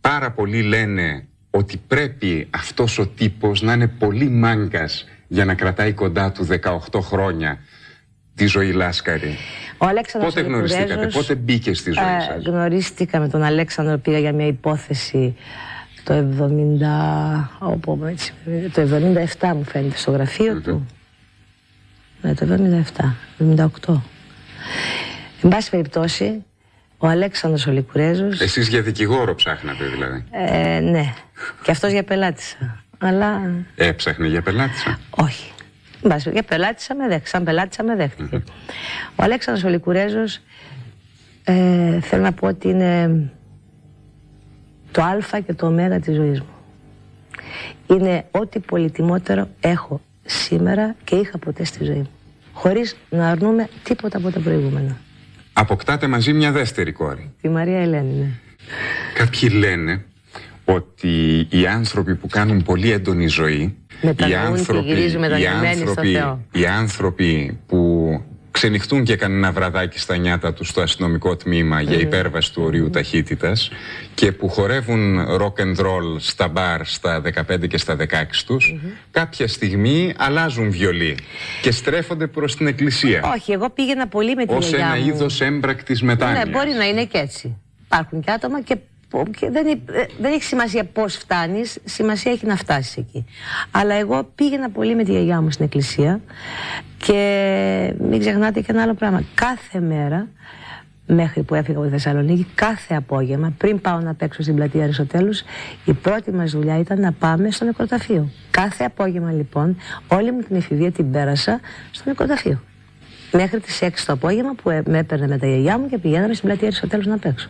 [0.00, 5.92] πάρα πολλοί λένε ότι πρέπει αυτός ο τύπος να είναι πολύ μάγκας για να κρατάει
[5.92, 6.46] κοντά του
[6.90, 7.58] 18 χρόνια
[8.40, 9.36] τη ζωή Λάσκαρη.
[9.78, 13.42] Ο Αλέξανδρος Πότε ο γνωριστήκατε, Λικουρέζος, πότε μπήκε στη ζωή ε, σας; γνωρίστηκα με τον
[13.42, 15.36] Αλέξανδρο, πήγα για μια υπόθεση
[16.04, 18.32] το 70, όπου, έτσι,
[18.72, 18.82] το
[19.40, 20.86] 77 μου φαίνεται στο γραφείο του.
[22.22, 22.46] Ναι, το
[22.98, 23.94] 77, 78.
[25.42, 26.44] Εν πάση περιπτώσει,
[26.98, 30.24] ο Αλέξανδρος ο Λικουρέζος, Εσείς για δικηγόρο ψάχνατε δηλαδή.
[30.30, 31.14] ε, ναι,
[31.62, 32.84] και αυτός για πελάτησα.
[32.98, 33.40] Αλλά
[33.76, 35.52] Έψαχνε για πελάτησα; όχι.
[36.02, 37.28] Εν πάση, Για πελάτησα με δέχτηκε.
[37.28, 38.42] Σαν πελάτησα με δέχτηκε.
[39.16, 40.40] Ο Αλέξανδρος ο Λικουρέζος
[41.44, 43.30] ε, θέλω να πω ότι είναι
[44.90, 46.48] το α και το ω της ζωής μου.
[47.86, 52.10] Είναι ό,τι πολυτιμότερο έχω σήμερα και είχα ποτέ στη ζωή μου.
[52.52, 54.96] Χωρίς να αρνούμε τίποτα από τα προηγούμενα.
[55.52, 57.34] Αποκτάτε μαζί μια δεύτερη κόρη.
[57.40, 58.28] Τη Μαρία Ελένη, ναι.
[59.14, 60.04] Κάποιοι λένε
[60.64, 65.88] ότι οι άνθρωποι που κάνουν πολύ έντονη ζωή, οι Μετανοούν και γυρίζουν οι, μετανιωμένοι στο
[65.88, 66.40] άνθρωποι, Θεό.
[66.52, 68.10] οι άνθρωποι που
[68.50, 73.70] ξενυχτούν και κανένα βραδάκι στα νιάτα τους στο αστυνομικό τμήμα για υπέρβαση του ορίου ταχύτητας
[74.14, 78.04] και που χορεύουν rock and roll στα μπαρ στα 15 και στα 16
[78.46, 78.74] τους,
[79.10, 81.16] κάποια στιγμή αλλάζουν βιολί
[81.62, 85.08] και στρέφονται προς την εκκλησία Όχι, εγώ πήγαινα πολύ με τη ως γιαγιά ένα μου.
[85.08, 86.44] είδος έμπρακτης μετάνοιας.
[86.44, 87.56] Ναι, μπορεί να είναι και έτσι.
[87.84, 88.89] Υπάρχουν και άτομα και, που- και
[89.50, 93.24] δεν, υ- ε, δεν έχει σημασία πώς φτάνεις, σημασία έχει να φτάσεις εκεί.
[93.70, 96.20] Αλλά εγώ πήγαινα πολύ με τη γιαγιά μου στην εκκλησία
[96.96, 99.22] και μην ξεχνάτε και ένα άλλο πράγμα.
[99.34, 100.28] Κάθε μέρα,
[101.06, 105.42] μέχρι που έφυγα από τη Θεσσαλονίκη, κάθε απόγευμα, πριν πάω να παίξω στην πλατεία Αριστοτέλους,
[105.84, 108.28] η πρώτη μας δουλειά ήταν να πάμε στο νεκροταφείο.
[108.50, 109.76] Κάθε απόγευμα λοιπόν,
[110.08, 112.60] όλη μου την εφηβεία την πέρασα στο νεκροταφείο.
[113.32, 116.34] Μέχρι τις 6 το απόγευμα που ε, με έπαιρνε με τα γιαγιά μου και πηγαίναμε
[116.34, 117.48] στην πλατεία Αριστοτέλους να παίξω.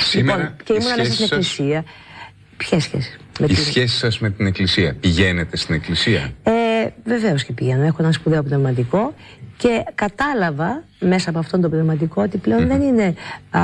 [0.00, 1.84] Σήμερα λοιπόν, και η ήμουν μέσα σχέση στην σας- εκκλησία.
[2.56, 4.94] Ποιες σχέσεις; Με Η την- σχέση σας με την εκκλησία.
[5.00, 6.52] Πηγαίνετε στην εκκλησία; Ε,
[7.04, 7.82] Βεβαίως και πηγαίνω.
[7.82, 9.14] Έχω ένα σπουδαίο πνευματικό
[9.56, 13.14] και κατάλαβα μέσα από αυτόν τον πνευματικό ότι πλέον δεν είναι
[13.50, 13.60] α,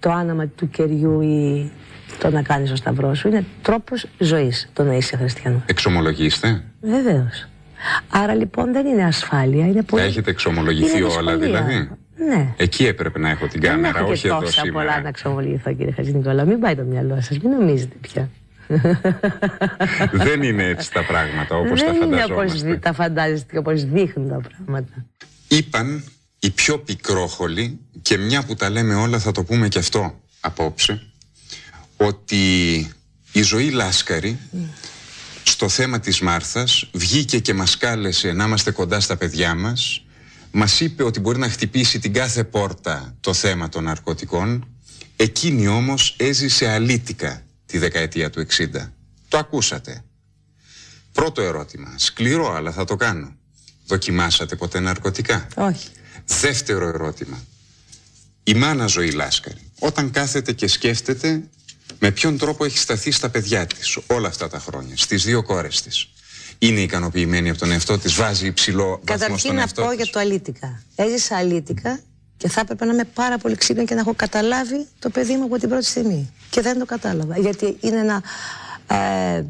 [0.00, 1.70] το άναμα του κεριού ή
[2.18, 3.28] το να κάνεις το σταυρό σου.
[3.28, 5.62] Είναι τρόπος ζωής το να είσαι χριστιανός.
[5.66, 6.62] Εξομολογήστε.
[6.80, 7.46] Βεβαίως.
[8.10, 9.66] Άρα λοιπόν δεν είναι ασφάλεια.
[9.66, 10.02] Είναι πολύ...
[10.02, 11.62] Τα έχετε εξομολογηθεί είναι όλα δυσκολία.
[11.64, 11.90] δηλαδή;
[12.28, 12.54] Ναι.
[12.56, 15.00] Εκεί έπρεπε να έχω την Δεν κάμερα, έχω και όχι εδώ τόσα πολλά σήμερα.
[15.02, 16.44] να εξομολογηθώ κύριε Χατζηνικόλα.
[16.44, 18.28] Μην πάει το μυαλό σας, μην νομίζετε πια.
[20.12, 22.68] Δεν είναι έτσι τα πράγματα όπως τα Δεν είναι όπως φανταζόμαστε.
[22.70, 25.06] δι- τα φαντάζεστε και όπως δείχνουν τα πράγματα.
[25.48, 26.04] Είπαν
[26.38, 31.02] οι πιο πικρόχολοι και μια που τα λέμε όλα θα το πούμε και αυτό απόψε
[31.96, 32.44] ότι
[33.32, 34.38] η ζωή Λάσκαρη
[35.42, 40.04] στο θέμα της Μάρθας βγήκε και μας κάλεσε να είμαστε κοντά στα παιδιά μας
[40.52, 44.68] μας είπε ότι μπορεί να χτυπήσει την κάθε πόρτα το θέμα των ναρκωτικών
[45.16, 48.90] εκείνη όμως έζησε αλήτικα τη δεκαετία του 60
[49.28, 50.04] το ακούσατε
[51.12, 53.36] πρώτο ερώτημα σκληρό αλλά θα το κάνω
[53.86, 55.88] δοκιμάσατε ποτέ ναρκωτικά; Όχι.
[56.40, 57.44] Δεύτερο ερώτημα.
[58.44, 61.48] Η μάνα ζωή Λάσκαρη, όταν κάθεται και σκέφτεται
[61.98, 65.82] με ποιον τρόπο έχει σταθεί στα παιδιά της όλα αυτά τα χρόνια, στις δύο κόρες
[65.82, 66.11] της;
[66.62, 69.96] Είναι ικανοποιημένη από τον εαυτό της, βάζει υψηλό βαθμό Καταρχήν στον να εαυτό πω της.
[69.96, 70.82] για το αλήτικα.
[70.94, 72.00] Έζησα αλήτικα
[72.36, 75.44] και θα έπρεπε να είμαι πάρα πολύ ξύπνη και να έχω καταλάβει το παιδί μου
[75.44, 76.32] από την πρώτη στιγμή.
[76.50, 77.38] Και δεν το κατάλαβα.
[77.38, 78.22] Γιατί είναι ένα
[78.86, 79.44] ε,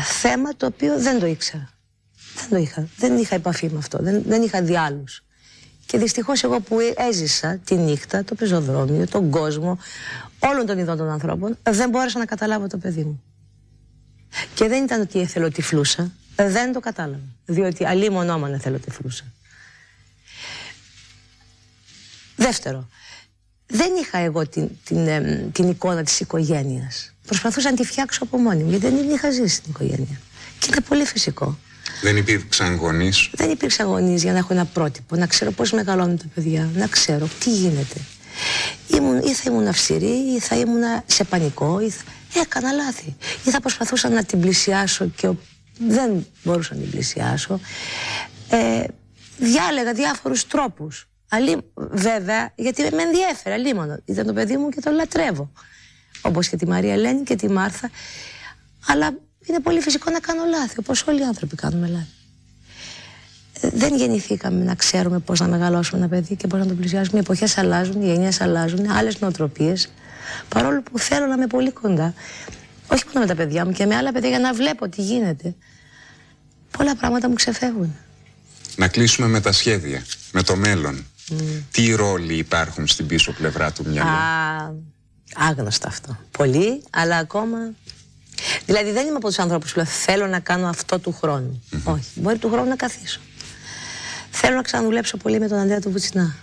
[0.00, 1.68] θέμα το οποίο δεν το ήξερα.
[2.40, 2.88] Δεν το είχα.
[2.96, 3.98] Δεν είχα επαφή με αυτό.
[4.00, 5.24] Δεν, δεν είχα διάλους.
[5.86, 9.78] Και δυστυχώς εγώ που έζησα τη νύχτα, το πεζοδρόμιο, τον κόσμο,
[10.38, 13.22] όλων των ειδών των ανθρώπων, δεν μπόρεσα να καταλάβω το παιδί μου.
[14.54, 16.12] Και δεν ήταν ότι εθελοτυφλούσα.
[16.36, 17.20] Δεν το κατάλαβα.
[17.46, 19.24] Διότι αλλή μονόμαν εθελοτυφλούσα.
[22.36, 22.88] Δεύτερο,
[23.66, 27.12] δεν είχα εγώ την, την, εμ, την εικόνα της οικογένειας.
[27.26, 30.20] Προσπαθούσα να τη φτιάξω από μόνη μου, γιατί δεν την είχα ζήσει στην οικογένεια.
[30.58, 31.58] Και είναι πολύ φυσικό.
[32.02, 36.16] Δεν υπήρξαν γονείς; Δεν υπήρξε γονείς για να έχω ένα πρότυπο, να ξέρω πώς μεγαλώνουν
[36.18, 38.00] τα παιδιά, να ξέρω τι γίνεται.
[38.88, 42.02] Ήμουν, ή θα ήμουν αυστηρή, ή θα ήμουν σε πανικό, ή θα...
[42.40, 43.16] έκανα λάθη.
[43.44, 45.36] Ή θα προσπαθούσα να την πλησιάσω και ο-
[45.78, 47.60] δεν μπορούσα να την πλησιάσω.
[48.50, 48.84] Ε,
[49.38, 51.08] διάλεγα διάφορους τρόπους.
[51.28, 53.96] Αλλή, βέβαια, γιατί με ενδιέφερε, αλίμονο.
[54.04, 55.52] Ήταν το παιδί μου και το λατρεύω.
[56.22, 57.90] Όπως και τη Μαρία Ελένη και τη Μάρθα.
[58.86, 62.06] Αλλά είναι πολύ φυσικό να κάνω λάθη, όπως όλοι οι άνθρωποι κάνουμε λάθη.
[63.60, 67.16] Ε, Δεν γεννηθήκαμε να ξέρουμε πώς να μεγαλώσουμε ένα παιδί και πώς να το πλησιάσουμε.
[67.18, 69.92] Οι εποχές αλλάζουν, οι γενιές αλλάζουν, άλλες νοοτροπίες.
[70.48, 72.14] Παρόλο που θέλω να είμαι πολύ κοντά.
[72.88, 75.54] Όχι μόνο με τα παιδιά μου και με άλλα παιδιά για να βλέπω τι γίνεται.
[76.78, 77.96] Πολλά πράγματα μου ξεφεύγουν.
[78.76, 81.06] Να κλείσουμε με τα σχέδια, με το μέλλον.
[81.70, 84.74] Τι ρόλοι υπάρχουν στην πίσω πλευρά του μυαλού; Α,
[85.34, 86.18] άγνωστο αυτό.
[86.30, 87.58] Πολύ, αλλά ακόμα.
[88.66, 91.62] Δηλαδή δεν είμαι από τους ανθρώπους που λέω θέλω να κάνω αυτό του χρόνου.
[91.84, 92.10] Όχι.
[92.14, 93.20] Μπορεί του χρόνου να καθίσω.
[94.30, 96.34] Θέλω να ξαναδουλέψω πολύ με τον Αντρέα του Βουτσινά.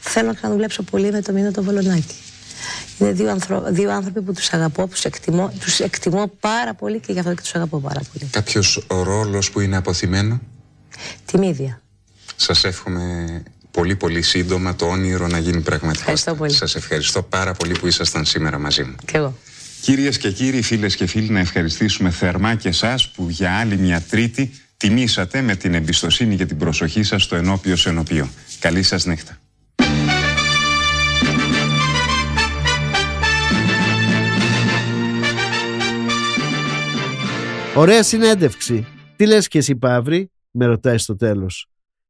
[0.00, 2.14] Θέλω να ξαναδουλέψω πολύ με τον Μίνο τον Βολονάκη.
[2.98, 3.64] Είναι δύο, ανθρω...
[3.68, 7.40] δύο άνθρωποι που τους αγαπώ, τους εκτιμώ, τους εκτιμώ πάρα πολύ και γι' αυτό και
[7.40, 8.30] τους αγαπώ πάρα πολύ.
[8.30, 10.40] Κάποιος ρόλος που είναι αποθυμένο;
[11.24, 11.80] Τιμίδια.
[12.36, 16.00] Σας εύχομαι πολύ πολύ σύντομα το όνειρο να γίνει πραγματικότητα.
[16.00, 16.52] Ευχαριστώ πολύ.
[16.52, 18.94] Σας ευχαριστώ πάρα πολύ που ήσασταν σήμερα μαζί μου.
[19.04, 19.38] Κι εγώ.
[19.80, 24.00] Κυρίες και κύριοι, φίλες και φίλοι, να ευχαριστήσουμε θερμά και εσάς που για άλλη μια
[24.00, 28.28] Τρίτη τιμήσατε με την εμπιστοσύνη και την προσοχή σας στο ενώπιος σε ενωπίο.
[28.58, 29.38] Καλή σας νύχτα.
[37.76, 38.86] Ωραία συνέντευξη.
[39.16, 41.66] Τι λες και εσύ Παύρη, με ρωτάει στο τέλος.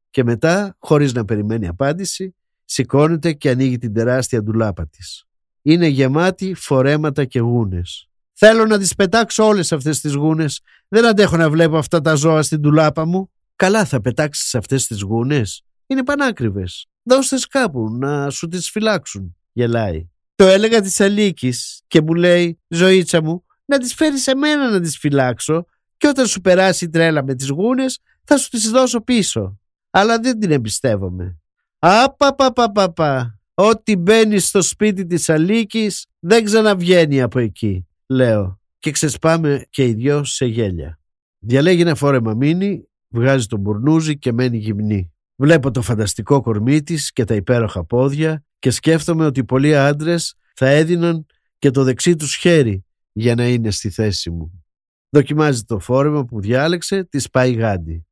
[0.09, 5.25] Και μετά, χωρίς να περιμένει απάντηση, σηκώνεται και ανοίγει την τεράστια ντουλάπα της.
[5.61, 8.09] Είναι γεμάτη φορέματα και γούνες.
[8.33, 10.61] Θέλω να τις πετάξω όλες αυτές τις γούνες.
[10.87, 13.31] Δεν αντέχω να βλέπω αυτά τα ζώα στην ντουλάπα μου.
[13.55, 15.63] Καλά θα πετάξεις αυτές τις γούνες.
[15.87, 16.85] Είναι πανάκριβες.
[17.03, 19.35] Δώστες κάπου να σου τις φυλάξουν.
[19.51, 20.07] Γελάει.
[20.35, 24.81] Το έλεγα της Αλίκης και μου λέει «Ζωήτσα μου, να τις φέρεις σε μένα να
[24.81, 25.65] τις φυλάξω
[25.97, 29.59] και όταν σου περάσει η τρέλα με τις γούνες θα σου τις δώσω πίσω.
[29.89, 31.39] Αλλά δεν την εμπιστεύομαι.
[31.79, 33.39] Απαπαπαπαπα.
[33.53, 38.59] Ό,τι μπαίνεις στο σπίτι της Αλίκης δεν ξαναβγαίνει από εκεί, λέω.
[38.79, 40.99] Και ξεσπάμε και οι δυο σε γέλια.
[41.39, 45.11] Διαλέγει ένα φόρεμα μίνι, βγάζει τον μπουρνούζι και μένει γυμνή.
[45.35, 50.67] Βλέπω το φανταστικό κορμί της και τα υπέροχα πόδια και σκέφτομαι ότι πολλοί άντρες θα
[50.67, 51.25] έδιναν
[51.59, 52.86] και το δεξί τους χέρι
[53.19, 54.63] για να είναι στη θέση μου.
[55.09, 58.05] Δοκιμάζει το φόρεμα που διάλεξε, τη πάει γάντι.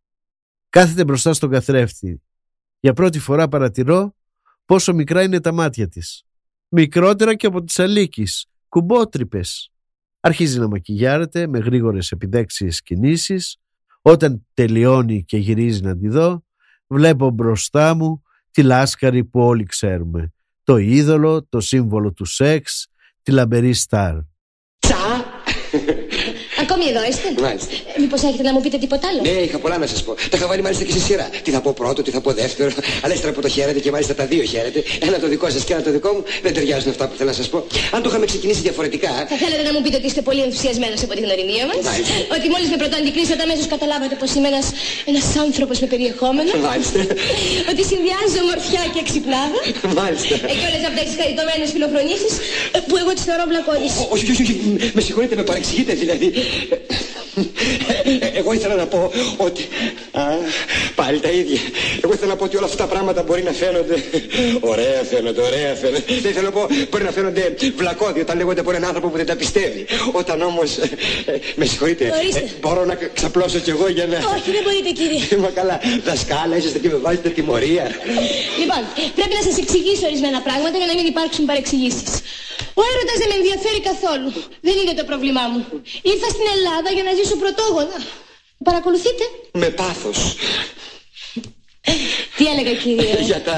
[0.70, 2.22] Κάθεται μπροστά στον καθρέφτη.
[2.80, 4.15] Για πρώτη φορά παρατηρώ
[4.65, 6.24] πόσο μικρά είναι τα μάτια της.
[6.68, 9.72] Μικρότερα και από τις αλίκης, κουμπότρυπες.
[10.20, 13.58] Αρχίζει να μακιγιάρεται με γρήγορες επιδέξιες κινήσεις.
[14.02, 16.46] Όταν τελειώνει και γυρίζει να τη δω,
[16.88, 20.34] βλέπω μπροστά μου τη λάσκαρη που όλοι ξέρουμε.
[20.63, 22.88] Το είδωλο, το σύμβολο του σεξ,
[23.22, 24.18] τη λαμπερή στάρ.
[26.75, 27.27] Ακόμη εδώ είστε.
[27.47, 27.73] Μάλιστα.
[28.03, 30.11] Μήπως έχετε να μου πείτε τίποτα άλλο; Ναι, είχα πολλά να σας πω.
[30.31, 31.27] Τα είχα βάλει μάλιστα και σε σειρά.
[31.45, 32.69] Τι θα πω πρώτο, τι θα πω δεύτερο.
[33.03, 35.73] Αλλά ύστερα που το χαίρετε και μάλιστα τα δύο χαίρετε, ένα το δικό σας και
[35.75, 37.57] ένα το δικό μου, δεν ταιριάζουν αυτά που θέλω να σας πω.
[37.95, 39.11] Αν το είχαμε ξεκινήσει διαφορετικά.
[39.31, 42.15] Θα θέλατε να μου πείτε ότι είστε πολύ ενθουσιασμένος από τη γνωριμία μας; Μάλιστα.
[42.35, 44.61] Ότι μόλις με πρωτοαντικρίσατε αμέσως καταλάβατε πως είμαι ένα
[45.11, 46.99] ένας άνθρωπος με περιεχόμενο; Μάλιστα.
[47.71, 49.59] ότι συνδυάζω ομορφιά και ξυπνάδα;
[49.99, 50.33] Μάλιστα.
[50.51, 52.33] Ε, και όλες αυτές τις χαριτωμένες φιλοφρονήσεις
[52.88, 53.89] που εγώ τις θεωρώ βλακώδει.
[54.15, 54.55] Όχι, όχι, όχι.
[54.97, 56.27] Με συγχωρείτε, με παρεξηγείτε δηλαδή.
[58.34, 59.67] Εγώ ήθελα να πω ότι.
[60.12, 60.21] Α,
[60.95, 61.60] πάλι τα ίδια.
[62.04, 63.95] Εγώ ήθελα να πω ότι όλα αυτά τα πράγματα μπορεί να φαίνονται.
[64.60, 66.04] Ωραία φαίνονται, ωραία φαίνονται.
[66.08, 69.25] Δεν ήθελα να πω μπορεί να φαίνονται βλακώδη όταν λέγονται από έναν άνθρωπο που δεν
[69.25, 69.86] τα πιστεύει.
[70.12, 70.78] Όταν όμως.
[71.56, 72.13] με συγχωρείτε.
[72.19, 72.39] Ορίστε.
[72.39, 74.17] ε, μπορώ να ξαπλώσω κι εγώ για να.
[74.17, 75.38] Όχι, δεν μπορείτε κύριε.
[75.45, 77.86] Μα καλά, δασκάλα, είσαστε και με βάζετε τιμωρία.
[78.60, 78.82] Λοιπόν,
[79.15, 82.12] πρέπει να σας εξηγήσω ορισμένα πράγματα για να μην υπάρξουν παρεξηγήσεις.
[82.79, 84.29] Ο έρωτας δεν με ενδιαφέρει καθόλου.
[84.67, 85.61] Δεν είναι το πρόβλημά μου.
[86.11, 87.99] Ήρθα στην Ελλάδα για να ζήσω πρωτόγωνα.
[88.63, 89.23] Παρακολουθείτε.
[89.51, 90.35] Με πάθος.
[92.45, 93.58] Τι έλεγα κύριε; για τα,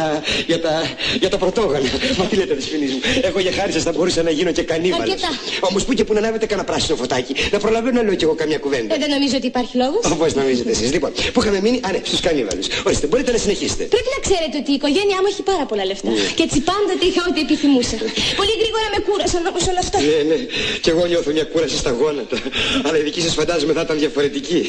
[0.52, 0.73] για τα,
[1.19, 1.89] για τα πρωτόγωνα.
[2.17, 3.00] Μα τι λέτε της φίλης μου.
[3.30, 5.10] Εγώ για χάρη σας θα μπορούσα να γίνω και κανίβαλος.
[5.10, 5.32] Αρκετά.
[5.69, 7.34] Όμως που και που να ανάβετε κανένα πράσινο φωτάκι.
[7.54, 8.95] Να προλαβαίνω να λέω κι εγώ καμιά κουβέντα.
[8.95, 10.02] Ε, δεν νομίζω ότι υπάρχει λόγος.
[10.15, 10.89] Όπως νομίζετε εσείς.
[10.95, 12.67] Λοιπόν, που είχαμε μείνει, α ναι, στους κανίβαλους.
[12.86, 13.84] Ορίστε, μπορείτε να συνεχίσετε.
[13.95, 16.12] Πρέπει να ξέρετε ότι η οικογένειά μου έχει πάρα πολλά λεφτά.
[16.38, 17.97] Και έτσι πάντοτε είχα ό,τι επιθυμούσα.
[18.39, 19.97] Πολύ γρήγορα με κούρασαν όμω όλα αυτά.
[20.08, 20.38] Ναι, ναι,
[20.84, 22.38] κι εγώ νιώθω μια κούραση στα γόνατα.
[22.86, 24.60] Αλλά η δική σας φαντάζομαι θα ήταν διαφορετική.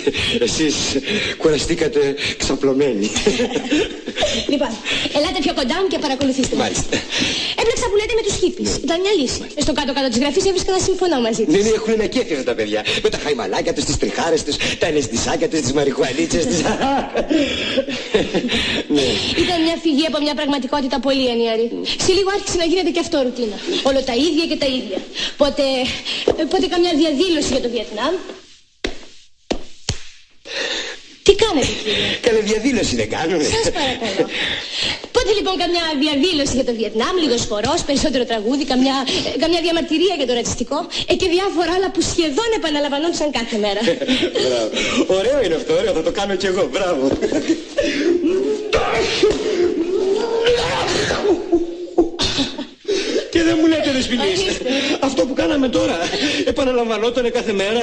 [0.47, 0.75] Εσείς
[1.43, 2.01] κουραστήκατε
[2.43, 3.09] ξαπλωμένοι.
[4.53, 4.71] Λοιπόν,
[5.17, 6.61] ελάτε πιο κοντά μου και παρακολουθήστε με.
[6.63, 6.95] Μάλιστα.
[7.63, 8.63] Έπλεξα που λέτε με τους χίπη.
[8.87, 9.41] Ήταν μια λύση.
[9.65, 11.63] Στο κάτω-κάτω της γραφής έβρισκα να συμφωνώ μαζί Ναι, τη.
[11.67, 12.81] ναι, έχουν ένα κέφι αυτά τα παιδιά.
[13.05, 16.59] Με τα χαϊμαλάκια τους, τις τριχάρες τους, τα ελεσδισάκια τους, τις μαριχουανίτσες τους.
[18.97, 19.07] ναι.
[19.45, 21.67] Ήταν μια φυγή από μια πραγματικότητα πολύ ενιαρή.
[22.07, 23.57] Σε λίγο άρχισε να γίνεται και αυτό ρουτίνα.
[23.89, 24.99] Όλο τα ίδια και τα ίδια.
[25.43, 25.65] Πότε,
[26.41, 28.15] ε, πότε καμιά διαδήλωση για το Βιετνάμ.
[31.29, 32.09] Τι κάνετε; Κύριε.
[32.27, 33.45] Καλέ διαδήλωση δεν κάνουνε.
[33.57, 34.25] Σας παρακαλώ.
[35.15, 38.97] Πότε λοιπόν καμιά διαδήλωση για το Βιετνάμ, λίγος χορός, περισσότερο τραγούδι, καμιά,
[39.29, 40.79] ε, καμιά διαμαρτυρία για το ρατσιστικό
[41.11, 43.81] ε, και διάφορα άλλα που σχεδόν επαναλαμβανόντουσαν κάθε μέρα.
[44.45, 44.69] Μπράβο.
[45.19, 47.03] Ωραίο είναι αυτό, ωραίο, θα το κάνω κι εγώ, μπράβο.
[53.33, 54.33] Και δεν μου λέτε ρε φιλήσει.
[54.33, 54.58] Αυτό που
[55.41, 55.97] κάναμε τώρα.
[56.53, 57.83] Επαναλαμβανότανε κάθε μέρα.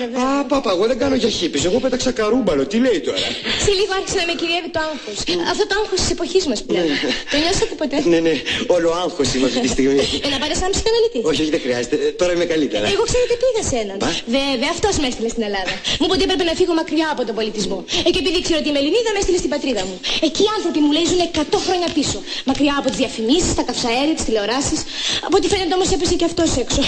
[0.00, 1.62] Βέβαια, Α, πάπα, εγώ δεν κάνω για χύπης.
[1.68, 2.62] Εγώ πέταξα καρούμπαλο.
[2.70, 3.18] Τι λέει τώρα;
[3.66, 5.18] Σε λίγο άρχισε να με κυριεύει το άγχος.
[5.52, 6.88] Αυτό το άγχος της εποχής μας πλέον.
[7.32, 8.34] Το νιώσατε ποτέ; Ναι, ναι,
[8.76, 10.04] όλο άγχος είμαι αυτή τη στιγμή.
[10.24, 11.18] Ε, να πάρεις έναν ψυχαναλυτή.
[11.30, 11.96] όχι, όχι, δεν χρειάζεται.
[12.06, 12.84] Ε, Τώρα είμαι καλύτερα.
[12.94, 13.96] Εγώ ξέρετε πήγα σε έναν.
[14.04, 14.10] Πα.
[14.38, 15.74] Βέβαια, αυτός με έστειλε στην Ελλάδα.
[16.00, 17.78] Μου είπε ότι έπρεπε να φύγω μακριά από τον πολιτισμό.
[18.06, 19.96] Ε, και επειδή ξέρω ότι είμαι Ελληνίδα, με έστειλε στην πατρίδα μου.
[20.28, 22.18] Εκεί οι άνθρωποι μου λέει ζουν 100 χρόνια πίσω.
[22.50, 24.80] Μακριά από τις διαφημίσεις, τα καυσαέρια, τις τηλεοράσεις.
[25.26, 26.80] Από ό,τι φαίνεται όμως έπεσε και αυτός έξω.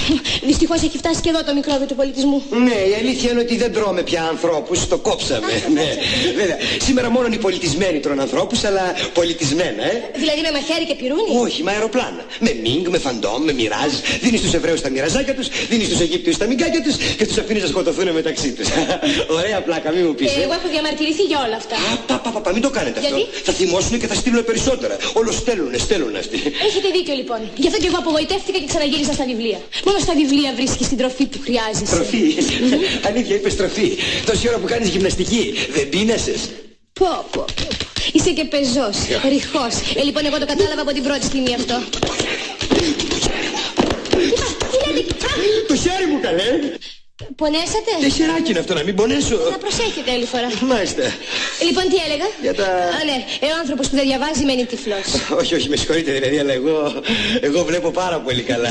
[0.50, 2.42] Δυστυχώς έχει φτάσει και εδώ το μικρόβιο του πολιτισμού.
[2.50, 5.52] Ναι, η αλήθεια είναι ότι δεν τρώμε πια ανθρώπους, το κόψαμε.
[5.74, 5.88] ναι,
[6.36, 6.56] βέβαια.
[6.86, 9.94] Σήμερα μόνο οι πολιτισμένοι τρώνε ανθρώπους, αλλά πολιτισμένα, ε.
[10.22, 12.24] Δηλαδή με μαχαίρι και πυρούνι; Όχι, με αεροπλάνα.
[12.40, 13.92] Με μίνγκ, με φαντόμ, με μοιράζ.
[14.20, 17.62] Δίνεις στους Εβραίους τα μοιραζάκια τους, δίνεις στους Αιγύπτιους τα μιγκάκια τους και τους αφήνεις
[17.62, 18.68] να σκοτωθούν μεταξύ τους.
[19.38, 20.30] Ωραία πλάκα, μην μου πεις.
[20.36, 21.76] Ε, εγώ έχω διαμαρτυρηθεί για όλα αυτά.
[22.06, 23.14] Πα, πα, πα, πα, μην το κάνετε αυτό.
[23.16, 24.94] Γιατί; Θα θυμώσουν και θα στείλουν περισσότερα.
[25.20, 26.38] Όλο στέλνουνε, στέλνουνε αυτοί.
[26.68, 27.40] Έχετε δίκιο λοιπόν.
[27.62, 29.58] Γι' αυτό και εγώ απογοητεύτηκα και ξαναγύρισα στα βιβλία.
[29.92, 31.94] Μόνο στα βιβλία βρίσκεις την τροφή που χρειάζεσαι.
[31.94, 32.24] Τροφή.
[33.08, 33.96] Αλήθεια, είπες τροφή.
[34.26, 36.34] Τόση ώρα που κάνεις γυμναστική, δεν πίνεσαι.
[36.92, 37.66] Πω, πω, πω.
[38.12, 38.96] Είσαι και πεζός,
[39.28, 39.74] ρηχός.
[39.94, 41.82] Ε, λοιπόν, εγώ το κατάλαβα από την πρώτη στιγμή αυτό.
[44.70, 45.30] Τι λέτε, α,
[45.68, 46.50] Το χέρι μου καλέ.
[47.36, 49.36] Πονέσατε; Τι χεράκι είναι αυτό, να μην πονέσω.
[49.50, 50.48] Να προσέχετε άλλη φορά.
[50.72, 51.02] Μάλιστα.
[51.66, 55.06] Λοιπόν, τι έλεγα; Για τα- Α, ναι, ε, ο άνθρωπος που δεν διαβάζει μένει τυφλός.
[55.40, 56.76] όχι, όχι, με συγχωρείτε δηλαδή, αλλά εγώ,
[57.48, 58.70] εγώ βλέπω πάρα πολύ καλά.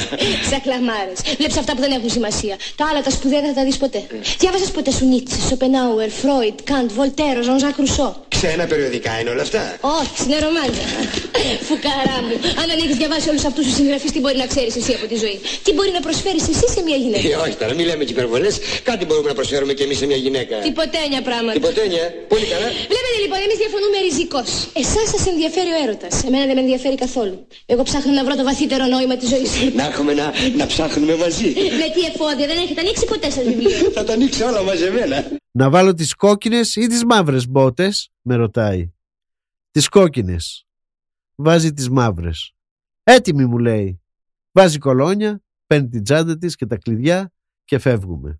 [0.49, 1.19] Σαν κλαμάρες.
[1.37, 2.55] Βλέπεις αυτά που δεν έχουν σημασία.
[2.79, 4.01] Τα άλλα τα σπουδαία δεν θα τα δεις ποτέ.
[4.39, 9.61] Διάβασες ποτέ σου Νίτσε, Σοπενάουερ, Φρόιτ, Καντ, Βολτέρο, Ζωνζάκ Ρουσό; Ξένα περιοδικά είναι όλα αυτά.
[9.99, 10.85] Όχι, είναι ρομάντζα.
[11.67, 12.35] Φουκαρά μου.
[12.61, 15.15] Αν δεν έχεις διαβάσει όλους αυτούς τους συγγραφείς, τι μπορεί να ξέρεις εσύ από τη
[15.23, 18.13] ζωή; Τι μπορεί να προσφέρεις εσύ σε μια γυναίκα; Ε, όχι τώρα, μην λέμε και
[18.31, 18.81] υπερβολές.
[18.89, 20.55] Κάτι μπορούμε να προσφέρουμε κι εμείς σε μια γυναίκα.
[20.59, 21.53] Τυποτένια πράγματα.
[21.59, 22.67] Τυποτένια, πολύ καλά.
[22.93, 24.41] Βλέπετε λοιπόν, εμείς διαφωνούμε ριζικώ.
[24.83, 26.13] Εσάς σας ενδιαφέρει ο έρωτας.
[26.27, 27.35] Εμένα δεν με ενδιαφέρει καθόλου.
[27.73, 29.51] Εγώ ψάχνω να βρω το βαθύτερο νόημα της ζωής.
[29.79, 30.25] Να έρχομαι να,
[30.59, 31.49] να ψάχνουμε μαζί.
[31.81, 33.77] Με τι εφόδια, δεν έχετε ανοίξει ποτέ σας βιβλίο.
[33.97, 35.17] Θα τα ανοίξω όλα μαζεμένα.
[35.51, 38.91] Να βάλω τις κόκκινες ή τις μαύρες μπότες, με ρωτάει.
[39.71, 40.65] Τις κόκκινες.
[41.35, 42.53] Βάζει τις μαύρες.
[43.03, 44.01] Έτοιμη μου λέει.
[44.51, 47.31] Βάζει κολόνια, παίρνει την τσάντα της και τα κλειδιά
[47.65, 48.39] και φεύγουμε.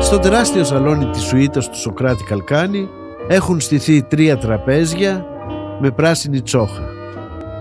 [0.00, 2.88] Στο τεράστιο σαλόνι της σουίτας του Σοκράτη Καλκάνη
[3.28, 5.33] έχουν στηθεί τρία τραπέζια
[5.80, 6.82] με πράσινη τσόχα.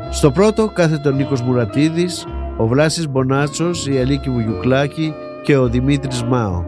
[0.10, 2.26] Στο πρώτο κάθεται ο Νίκος Μουρατίδης,
[2.58, 6.63] ο Βλάσης Μπονάτσος, η Αλίκη Βουγιουκλάκη και ο Δημήτρης Μάο.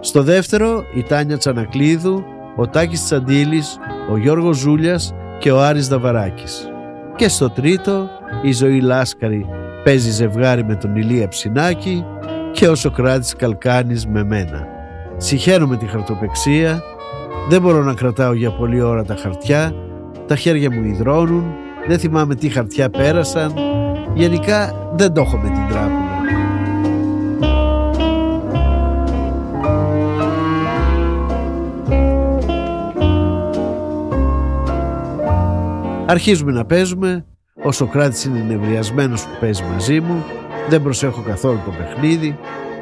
[0.00, 2.24] Στο δεύτερο η Τάνια Τσανακλείδου,
[2.56, 3.78] ο Τάκης Τσαντήλης,
[4.12, 6.68] ο Γιώργος Ζούλιας και ο Άρης Δαβαράκης.
[7.16, 8.08] Και στο τρίτο
[8.42, 9.46] η Ζωή Λάσκαρη
[9.84, 12.04] παίζει ζευγάρι με τον Ηλία Ψινάκη
[12.52, 14.66] και ο Σοκράτης Καλκάνης με μένα.
[15.16, 16.82] Συγχαίρομαι τη χαρτοπεξία,
[17.48, 19.72] δεν μπορώ να κρατάω για πολλή ώρα τα χαρτιά,
[20.28, 21.44] τα χέρια μου υδρώνουν,
[21.86, 23.54] δεν θυμάμαι τι χαρτιά πέρασαν,
[24.14, 26.06] γενικά δεν το έχω με την τράπουλα.
[36.06, 37.24] Αρχίζουμε να παίζουμε,
[37.64, 40.24] ο Σοκράτης είναι νευριασμένος που παίζει μαζί μου,
[40.68, 42.38] δεν προσέχω καθόλου το παιχνίδι,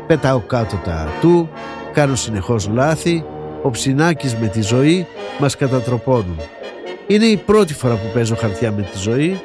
[0.07, 1.49] πετάω κάτω τα ατού,
[1.93, 3.25] κάνω συνεχώς λάθη,
[3.63, 5.07] ο Ψινάκης με τη ζωή
[5.41, 6.37] μας κατατροπώνουν.
[7.07, 9.41] Είναι η πρώτη φορά που παίζω χαρτιά με τη ζωή,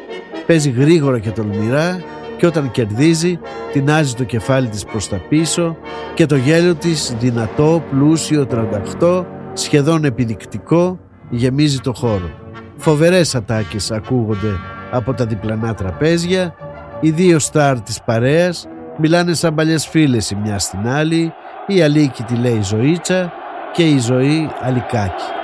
[0.47, 2.03] παίζει γρήγορα και τολμηρά
[2.37, 3.39] και όταν κερδίζει
[3.71, 5.77] τεινάζει το κεφάλι της προς τα πίσω
[6.13, 10.99] και το γέλιο της δυνατό, πλούσιο, τρανταχτό, σχεδόν επιδεικτικό,
[11.29, 12.29] γεμίζει το χώρο.
[12.77, 14.59] Φοβερές ατάκες ακούγονται
[14.91, 16.55] από τα διπλανά τραπέζια,
[16.99, 21.33] οι δύο στάρ της παρέας μιλάνε σαν παλιές φίλες η μια στην άλλη,
[21.67, 23.33] η Αλίκη τη λέει Ζωήτσα
[23.73, 25.40] και η Ζωή Αλικάκη.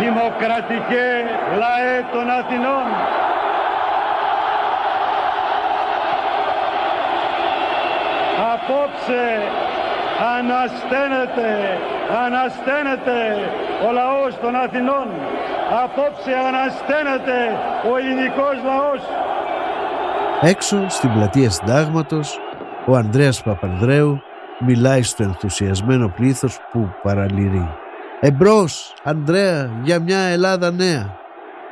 [0.00, 1.08] Δημοκρατικέ
[1.60, 2.86] λαέ των Αθηνών.
[8.52, 9.24] Απόψε
[10.36, 11.78] ανασταίνεται,
[12.24, 13.18] ανασταίνεται
[13.88, 15.06] ο λαός των Αθηνών.
[15.84, 17.36] Απόψε ανασταίνεται
[17.90, 19.00] ο ελληνικός λαός.
[20.40, 22.40] Έξω στην πλατεία Συντάγματος
[22.86, 24.22] ο Ανδρέας Παπανδρέου
[24.58, 27.68] μιλάει στο ενθουσιασμένο πλήθος που παραλυρεί.
[28.20, 31.16] Εμπρός, Ανδρέα, για μια Ελλάδα νέα.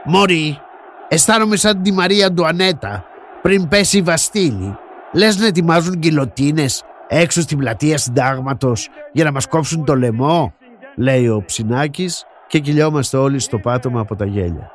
[0.04, 0.60] Μωρή,
[1.08, 3.04] αισθάνομαι σαν τη Μαρία Ντουανέτα
[3.42, 4.78] πριν πέσει η Βαστίλη.
[5.12, 10.54] Λες να ετοιμάζουν γκυλοτίνες έξω στην πλατεία Συντάγματος για να μας κόψουν το λαιμό,
[10.96, 14.70] λέει ο Ψινάκης και κυλιόμαστε όλοι στο πάτωμα από τα γέλια.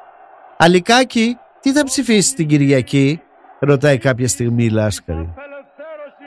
[0.58, 3.22] Αλικάκι, τι θα ψηφίσεις την Κυριακή,
[3.60, 5.34] ρωτάει κάποια στιγμή η Λάσκαρη.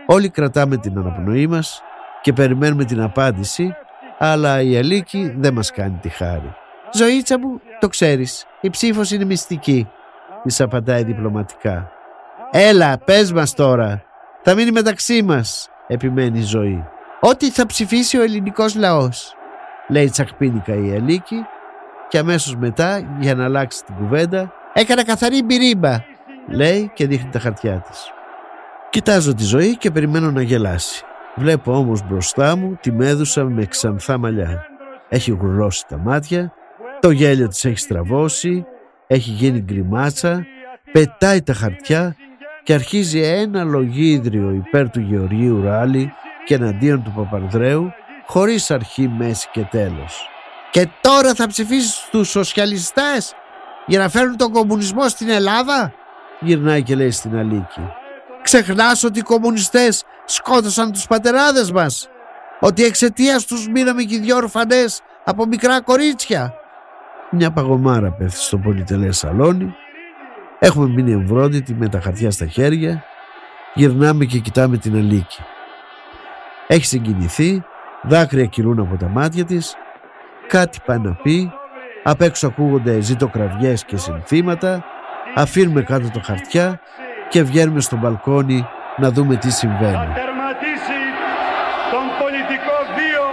[0.06, 1.82] Όλοι κρατάμε την αναπνοή μας
[2.20, 3.76] και περιμένουμε την απάντηση,
[4.18, 6.54] αλλά η Αλίκη δεν μας κάνει τη χάρη.
[6.92, 9.88] «Ζωήτσα μου, το ξέρεις, η ψήφος είναι μυστική»,
[10.42, 11.90] της απαντάει διπλωματικά.
[12.50, 14.02] «Έλα, πες μας τώρα,
[14.42, 16.84] θα μείνει μεταξύ μας», επιμένει η ζωή.
[17.20, 19.34] «Ό,τι θα ψηφίσει ο ελληνικός λαός»,
[19.88, 21.46] λέει τσακπίνικα η Αλίκη
[22.08, 26.04] και αμέσως μετά, για να αλλάξει την κουβέντα, «έκανα καθαρή μπυρίμπα»,
[26.48, 28.12] λέει και δείχνει τα χαρτιά της.
[28.90, 31.04] Κοιτάζω τη ζωή και περιμένω να γελάσει.
[31.36, 34.66] Βλέπω όμως μπροστά μου τη μέδουσα με ξανθά μαλλιά.
[35.08, 36.52] Έχει γουρλώσει τα μάτια,
[37.00, 38.66] το γέλιο της έχει στραβώσει,
[39.06, 40.46] έχει γίνει γκριμάτσα,
[40.92, 42.16] πετάει τα χαρτιά
[42.62, 46.12] και αρχίζει ένα λογίδριο υπέρ του Γεωργίου Ράλη
[46.44, 47.92] και εναντίον του Παπανδρέου
[48.26, 50.28] χωρίς αρχή, μέση και τέλος.
[50.70, 53.34] Και τώρα θα ψηφίσεις τους σοσιαλιστές
[53.86, 55.92] για να φέρουν τον κομμουνισμό στην Ελλάδα;
[56.40, 57.80] Γυρνάει και λέει στην Αλίκη.
[58.44, 62.08] Ξεχνάς ότι οι κομμουνιστές σκότωσαν τους πατεράδες μας.
[62.60, 66.54] Ότι εξαιτίας τους μείναμε και οι δυο ορφανές από μικρά κορίτσια.
[67.30, 69.74] Μια παγωμάρα πέφτει στο πολυτελές σαλόνι.
[70.58, 73.04] Έχουμε μείνει εμβρόντιτοι με τα χαρτιά στα χέρια.
[73.74, 75.42] Γυρνάμε και κοιτάμε την Αλίκη.
[76.66, 77.64] Έχει συγκινηθεί,
[78.02, 79.74] δάκρυα κυλούν από τα μάτια της,
[80.46, 81.52] κάτι πάει να πει,
[82.02, 84.84] απ' έξω ακούγονται ζητοκραυγές και συνθήματα,
[85.34, 86.80] αφήνουμε κάτω τα χαρτιά
[87.34, 88.58] και βγαίνουμε στο μπαλκόνι
[88.96, 90.06] να δούμε τι συμβαίνει.
[90.06, 91.00] Θα τερματίσει
[91.92, 93.26] τον πολιτικό βίο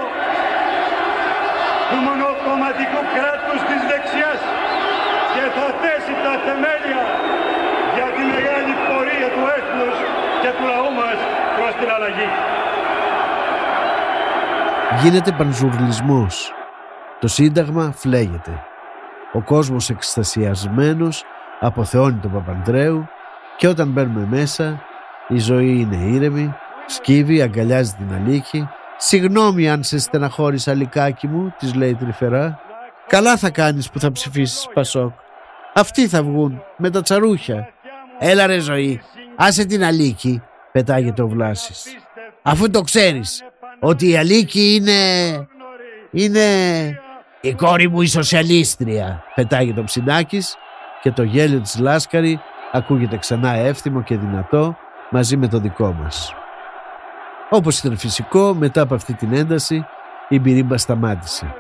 [1.90, 4.42] του μονοκομματικού κράτους της δεξιάς
[5.34, 7.02] και θα θέσει τα θεμέλια
[7.96, 9.96] για τη μεγάλη πορεία του έθνους
[10.42, 11.20] και του λαού μας
[11.58, 12.30] προς την αλλαγή.
[15.02, 16.54] Γίνεται πανζουρλισμός.
[17.20, 18.54] Το Σύνταγμα φλέγεται.
[19.34, 21.24] Ο κόσμος εκστασιασμένος
[21.60, 23.08] αποθεώνει τον Παπανδρέου
[23.62, 24.82] και όταν μπαίνουμε μέσα
[25.28, 26.54] η ζωή είναι ήρεμη,
[26.86, 28.68] σκύβει, αγκαλιάζει την Αλίκη.
[28.98, 32.60] «Συγγνώμη αν σε στεναχώρησα λικάκι μου», της λέει τρυφερά.
[33.08, 35.12] «Καλά θα κάνεις που θα ψηφίσεις Πασόκ.
[35.74, 37.68] Αυτοί θα βγουν με τα τσαρούχια».
[38.20, 39.02] «Έλα ρε ζωή,
[39.36, 40.42] άσε την Αλίκη»,
[40.72, 41.86] πετάγεται ο Βλάσης.
[42.42, 43.44] «Αφού το ξέρεις,
[43.80, 44.92] ότι η Αλίκη είναι...
[46.12, 46.46] είναι...
[47.42, 50.56] η κόρη μου η σοσιαλίστρια», πετάγεται ο Ψινάκης
[51.02, 52.40] και το γέλιο της Λάσκαρη
[52.72, 54.76] ακούγεται ξανά εύθυμο και δυνατό
[55.10, 56.34] μαζί με το δικό μας.
[57.50, 59.86] Όπως ήταν φυσικό, μετά από αυτή την ένταση,
[60.28, 61.54] η μπυρίμπα σταμάτησε.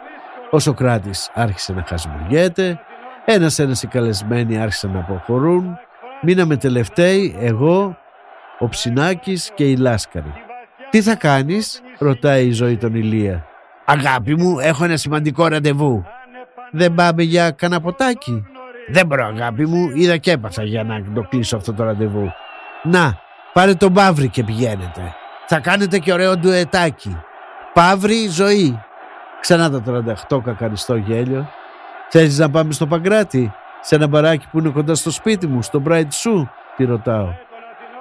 [0.49, 2.80] Ο Σοκράτης άρχισε να χασμουργέται,
[3.26, 5.78] ένας-ένας οι καλεσμένοι άρχισαν να αποχωρούν,
[6.22, 7.97] μείναμε τελευταίοι εγώ,
[8.59, 10.34] ο Ψινάκης και η Λάσκαρη.
[10.89, 13.45] «Τι θα κάνεις» ρωτάει η ζωή τον Ηλία.
[13.86, 16.05] «Αγάπη μου, έχω ένα σημαντικό ραντεβού».
[16.72, 18.45] «Δεν πάμε για καναποτάκι»
[18.91, 22.31] Δεν μπορώ αγάπη μου, είδα και έπαθα για να το κλείσω αυτό το ραντεβού.
[22.83, 23.17] Να,
[23.53, 25.15] πάρε τον Παύρη και πηγαίνετε.
[25.47, 27.17] Θα κάνετε και ωραίο ντουετάκι.
[27.73, 28.79] Παύρη ζωή.
[29.39, 31.49] Ξανά το 38 κακαριστό γέλιο.
[32.09, 35.81] Θέλεις να πάμε στο Παγκράτη, σε ένα μπαράκι που είναι κοντά στο σπίτι μου, στο
[35.87, 37.33] Bright Σου, τη ρωτάω.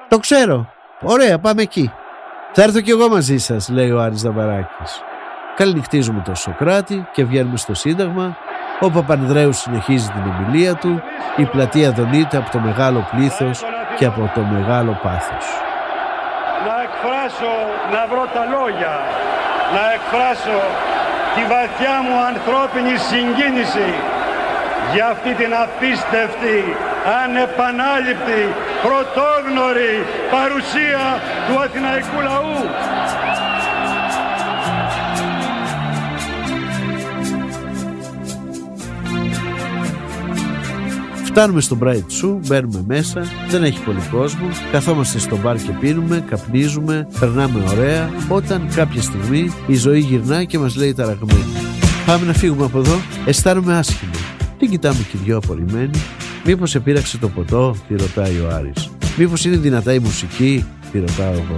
[0.09, 0.73] Το ξέρω.
[1.01, 1.93] Ωραία, πάμε εκεί.
[2.53, 5.03] Θα έρθω κι εγώ μαζί σας, λέει ο Άρης Δαβαράκης.
[5.57, 8.37] Καληνυχτίζουμε το Σοκράτη και βγαίνουμε στο Σύνταγμα
[8.81, 11.03] ο Παπανδρέου συνεχίζει την ομιλία του,
[11.37, 13.65] η πλατεία δονείται από το μεγάλο πλήθος
[13.97, 15.47] και από το μεγάλο πάθος.
[16.67, 17.53] Να εκφράσω,
[17.95, 18.95] να βρω τα λόγια,
[19.75, 20.61] να εκφράσω
[21.35, 23.89] τη βαθιά μου ανθρώπινη συγκίνηση
[24.93, 26.59] για αυτή την απίστευτη,
[27.23, 28.43] ανεπανάληπτη,
[28.85, 29.95] πρωτόγνωρη
[30.35, 31.05] παρουσία
[31.47, 32.59] του Αθηναϊκού λαού.
[41.33, 46.25] Φτάνουμε στο Bright Σου, μπαίνουμε μέσα, δεν έχει πολύ κόσμο, καθόμαστε στο μπαρ και πίνουμε,
[46.31, 51.45] καπνίζουμε, περνάμε ωραία, όταν κάποια στιγμή η ζωή γυρνάει και μας λέει ταραγμένη.
[52.07, 54.13] Πάμε να φύγουμε από εδώ, αισθάνομαι άσχημα.
[54.59, 55.99] Την κοιτάμε και δυο απορριμμένοι.
[56.45, 58.91] Μήπως επήραξε το ποτό, τη ρωτάει ο Άρης.
[59.19, 61.57] Μήπως είναι δυνατά η μουσική, τη ρωτάω εγώ.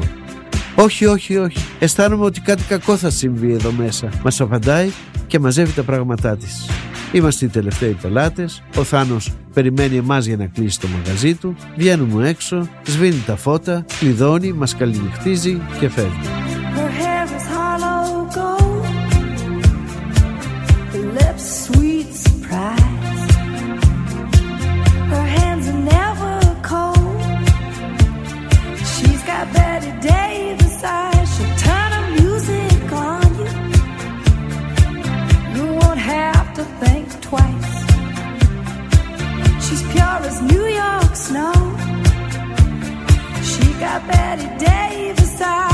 [0.75, 1.59] Όχι, όχι, όχι.
[1.79, 4.09] Αισθάνομαι ότι κάτι κακό θα συμβεί εδώ μέσα.
[4.25, 4.91] Μας απαντάει
[5.27, 6.67] και μαζεύει τα πράγματά της.
[7.13, 8.63] Είμαστε οι τελευταίοι πελάτες.
[8.77, 11.57] Ο Θάνος περιμένει εμάς για να κλείσει το μαγαζί του.
[11.77, 16.29] Βγαίνουμε έξω, σβήνει τα φώτα, κλειδώνει, μας καληνυχτίζει και φεύγει.
[43.97, 45.41] about Betty Davis.
[45.43, 45.72] I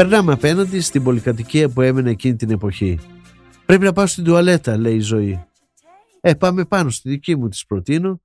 [0.00, 2.98] Περνάμε απέναντι στην πολυκατοικία που έμενε εκείνη την εποχή.
[3.66, 5.44] Πρέπει να πάω στην τουαλέτα, λέει η ζωή.
[6.20, 8.22] Ε, πάμε πάνω στη δική μου, τη προτείνω,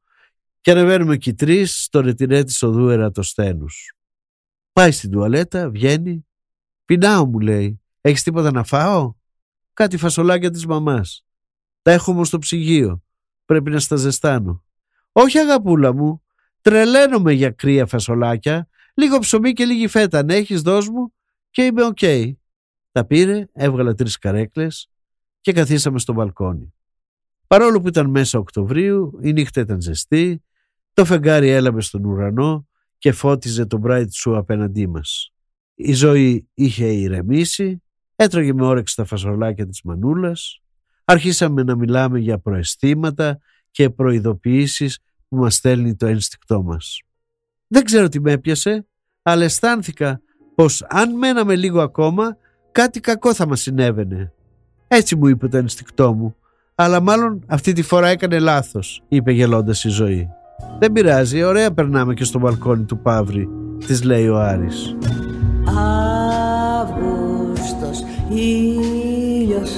[0.62, 3.96] και ανεβαίνουμε εκεί τρεις στο ρετυρέ της οδού Ερατοσθένους.
[4.74, 6.28] Πάει στην τουαλέτα, βγαίνει.
[6.86, 7.82] Πεινάω, μου λέει.
[8.02, 9.14] Έχεις τίποτα να φάω;
[9.74, 11.26] Κάτι φασολάκια της μαμάς.
[11.82, 13.04] Τα έχω όμως στο ψυγείο.
[13.46, 14.64] Πρέπει να στα ζεστάνω.
[15.12, 16.24] Όχι, αγαπούλα μου.
[16.62, 18.68] Τρελαίνομαι για κρύα φασολάκια.
[18.94, 20.20] Λίγο ψωμί και λίγη φέτα.
[20.20, 21.15] Αν έχεις, δώσ' μου
[21.56, 22.00] και είμαι οκ.
[22.92, 24.90] Τα πήρε, έβγαλα τρεις καρέκλες
[25.42, 26.74] και καθίσαμε στο μπαλκόνι.
[27.48, 30.44] Παρόλο που ήταν μέσα Οκτωβρίου, η νύχτα ήταν ζεστή,
[30.94, 35.34] το φεγγάρι έλαμπε στον ουρανό και φώτιζε το bright σου απέναντί μας.
[35.76, 37.84] Η ζωή είχε ηρεμήσει,
[38.16, 40.62] έτρωγε με όρεξη τα φασολάκια της μανούλας,
[41.06, 43.40] αρχίσαμε να μιλάμε για προαισθήματα
[43.72, 47.02] και προειδοποιήσεις που μας στέλνει το ένστικτό μας.
[47.68, 48.88] Δεν ξέρω τι με έπιασε,
[49.22, 50.20] αλλά αισθάνθηκα
[50.56, 52.38] πως αν μέναμε λίγο ακόμα
[52.72, 54.32] κάτι κακό θα μας συνέβαινε.
[54.88, 56.36] Έτσι μου είπε το ένστικτό μου,
[56.76, 60.30] αλλά μάλλον αυτή τη φορά έκανε λάθος, είπε γελώντας η ζωή.
[60.80, 63.50] Δεν πειράζει, ωραία περνάμε και στο μπαλκόνι του Παύρη,
[63.88, 64.96] της λέει ο Άρης.
[66.82, 69.72] Αύγουστος ήλιος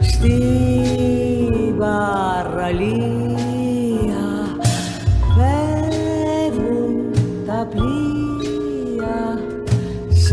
[0.00, 3.25] στην παραλία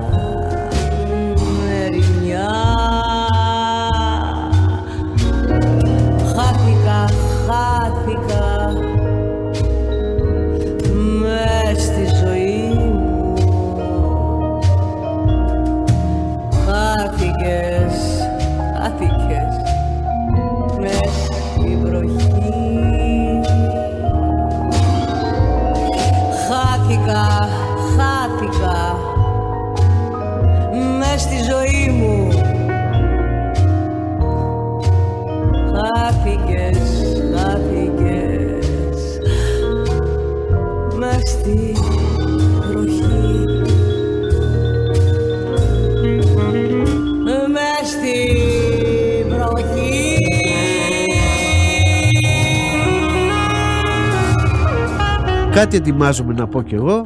[55.54, 57.06] Κάτι ετοιμάζομαι να πω κι εγώ,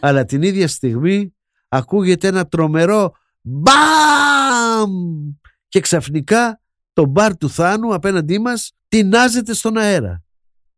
[0.00, 1.34] αλλά την ίδια στιγμή
[1.68, 4.92] ακούγεται ένα τρομερό μπαμ
[5.68, 6.60] και ξαφνικά
[6.92, 10.22] το μπαρ του Θάνου απέναντί μας τεινάζεται στον αέρα.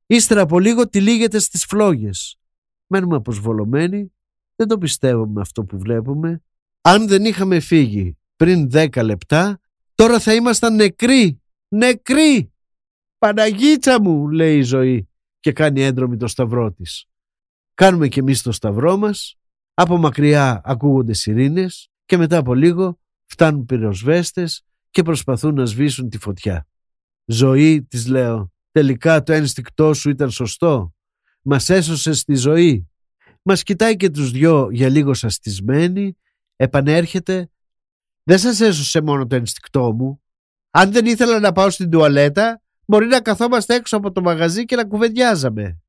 [0.07, 2.39] Ύστερα από λίγο τυλίγεται στις φλόγες.
[2.87, 4.13] Μένουμε αποσβολωμένοι,
[4.57, 6.43] δεν το πιστεύουμε αυτό που βλέπουμε.
[6.81, 9.61] Αν δεν είχαμε φύγει πριν 10 λεπτά,
[9.95, 12.53] τώρα θα ήμασταν νεκροί, νεκροί.
[13.19, 15.09] Παναγίτσα μου, λέει η ζωή
[15.41, 17.10] και κάνει έντρομη το σταυρό της.
[17.81, 19.37] Κάνουμε κι εμείς το σταυρό μας,
[19.75, 26.19] από μακριά ακούγονται σιρήνες και μετά από λίγο φτάνουν πυροσβέστες και προσπαθούν να σβήσουν τη
[26.19, 26.67] φωτιά.
[27.25, 30.95] Ζωή, της λέω, τελικά το ένστικτό σου ήταν σωστό.
[31.43, 32.89] Μας έσωσε στη ζωή.
[33.43, 36.17] Μας κοιτάει και τους δυο για λίγο σαστισμένοι,
[36.57, 37.51] επανέρχεται.
[38.23, 40.23] Δεν σας έσωσε μόνο το ένστικτό μου.
[40.71, 44.77] Αν δεν ήθελα να πάω στην τουαλέτα, μπορεί να καθόμαστε έξω από το μαγαζί και
[44.77, 45.81] να κουβεντιάζαμε.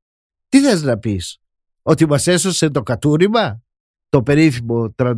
[0.48, 1.41] Τι θες να πεις,
[1.82, 3.62] ότι μας έσωσε το κατούριμα;
[4.08, 5.16] Το περίφημο 38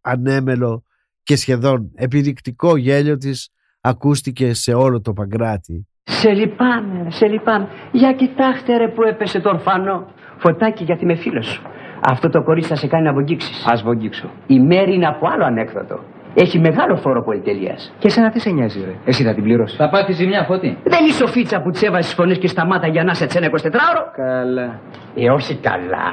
[0.00, 0.84] ανέμελο
[1.22, 3.48] και σχεδόν επιδεικτικό γέλιο της
[3.80, 5.86] ακούστηκε σε όλο το Παγκράτη.
[6.04, 7.68] Σε λυπάμαι, σε λυπάμαι.
[7.92, 10.12] Για κοιτάξτε ρε που έπεσε το ορφανό.
[10.38, 11.62] Φωτάκι γιατί είμαι φίλος σου.
[12.00, 13.66] Αυτό το κορίτσι θα σε κάνει να βογγίξεις.
[13.66, 14.30] Ας βογγίξω.
[14.46, 15.98] Η Μέρη είναι από άλλο ανέκδοτο.
[16.34, 17.92] Έχει μεγάλο φόρο πολυτελείας.
[17.98, 18.94] Και εσένα τι σε νοιάζει, ρε.
[19.04, 19.76] Εσύ θα την πληρώσεις.
[19.76, 20.78] Θα πάθεις ζημιά, φώτη.
[20.84, 23.46] Δεν είσαι ο Φίτσα που της έβαζες τις φωνές και σταμάτα για να είσαι τσένα
[23.46, 24.02] 24ωρο.
[24.16, 24.80] Καλά.
[25.14, 26.08] Ε, όχι καλά.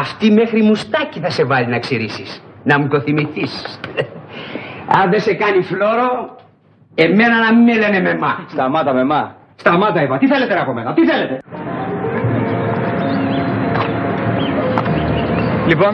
[0.00, 2.42] Αυτή μέχρι μουστάκι θα σε βάλει να ξυρίσεις.
[2.62, 3.80] Να μου το θυμηθείς.
[5.02, 6.36] Αν δεν σε κάνει φλόρο,
[6.94, 8.44] εμένα να μην με λένε με μα.
[8.48, 9.34] Σταμάτα με μα.
[9.56, 10.18] Σταμάτα είπα.
[10.18, 11.40] Τι θέλετε από μένα, τι θέλετε.
[15.66, 15.92] Λοιπόν.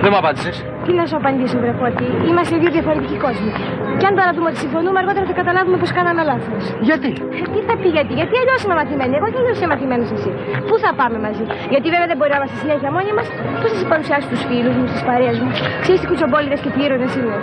[0.00, 0.64] Δεν μου απάντησες.
[0.88, 2.06] Τι να σου απαντήσω, βρε Φώτη.
[2.30, 3.50] Είμαστε δύο διαφορετικοί κόσμοι.
[3.98, 6.62] Και αν τώρα δούμε ότι συμφωνούμε, αργότερα θα καταλάβουμε πως κάναμε λάθος.
[6.88, 9.12] Γιατί; Ε, τι θα πει γιατί, γιατί αλλιώς είμαι μαθημένη.
[9.18, 10.30] Εγώ και αλλιώς είσαι μαθημένο εσύ.
[10.68, 13.26] Πού θα πάμε μαζί; Γιατί βέβαια δεν μπορεί να είμαστε συνέχεια μόνοι μας.
[13.60, 15.48] Πώ θα σας παρουσιάσει τους φίλους μου, τις παρέες μου;
[15.84, 17.34] Ξέρεις τι κουτσομπόλιδες και τι ήρωες είναι;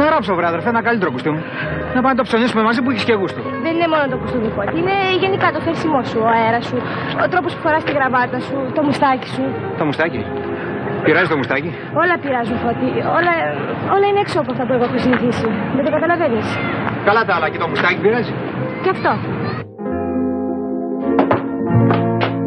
[0.00, 1.40] Να ράψω, βράδερφε, ένα καλύτερο κουστούμι.
[1.94, 3.40] Να πάμε να το ψωνίσουμε μαζί που έχεις και γούστο.
[3.64, 4.72] δεν είναι μόνο το κουστούμι φώτη.
[4.80, 6.76] Είναι γενικά το φέρσιμό σου, ο αέρας σου,
[7.24, 9.42] ο τρόπος που φοράς τη γραβάτα σου, το μουστάκι σου.
[9.80, 10.20] Το μουστάκι;
[11.04, 11.70] Πειράζει το μουστάκι;
[12.02, 12.88] Όλα πειράζουν φώτη.
[13.18, 13.34] Όλα,
[13.94, 15.46] όλα είναι έξω από αυτά που εγώ έχω συνηθίσει.
[15.76, 16.46] Δεν το καταλαβαίνεις.
[17.04, 18.32] Καλά τα άλλα και το μουστάκι πειράζει;
[18.82, 19.10] Και αυτό.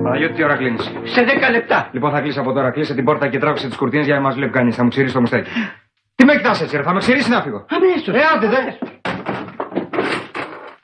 [0.04, 1.90] Παναγιώτη, τι ώρα κλείνεις; Σε 10 λεπτά.
[1.92, 2.72] Λοιπόν, θα κλείσει από τώρα.
[2.72, 4.76] Κλείσε την πόρτα και τράβηξε τις κουρτίνες για να μας βλέπει κανείς.
[4.76, 5.50] Θα μου ξυρίσει το μουστάκι.
[6.16, 6.84] Τι με κοιτάς έτσι, ρε.
[6.84, 8.16] Θα με ξυρίσει να φύγω; Αμέσως.
[8.16, 8.62] Ε, άντε, δε.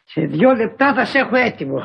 [0.04, 1.80] Σε δύο λεπτά θα σε έχω έτοιμο.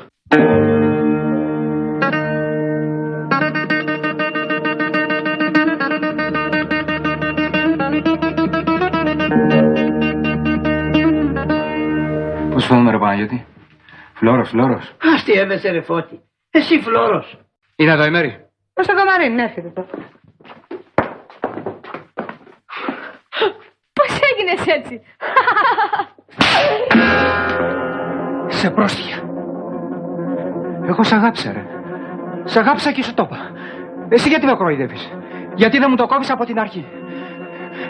[12.99, 13.47] Ρε Παναγιώτη.
[14.15, 14.97] Φλόρος, φλόρος.
[15.15, 16.21] Αστείευεσαι ρε φώτη.
[16.51, 17.41] Εσύ φλόρος.
[17.77, 18.33] Είναι εδώ η Μέρη.
[18.75, 19.89] Προς το καμαρίνι, ναι, έρχεται τώρα.
[23.93, 25.01] Πώς έγινες έτσι;
[28.47, 29.17] Σε πρόστια.
[30.87, 31.65] Εγώ σ' αγάπησα, ρε.
[32.45, 33.51] Σ' αγάπησα και σου το είπα.
[34.09, 35.13] Εσύ γιατί με κοροϊδεύεις;
[35.55, 36.87] Γιατί δεν μου το κόβεις από την αρχή;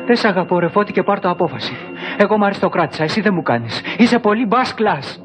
[0.06, 1.72] Δεν σ' αγαπώ, ρε Φώτη, και πάρ' το απόφαση.
[2.16, 3.80] Εγώ μ' αριστοκράτησα, εσύ δεν μου κάνεις.
[3.98, 5.22] Είσαι πολύ bass class.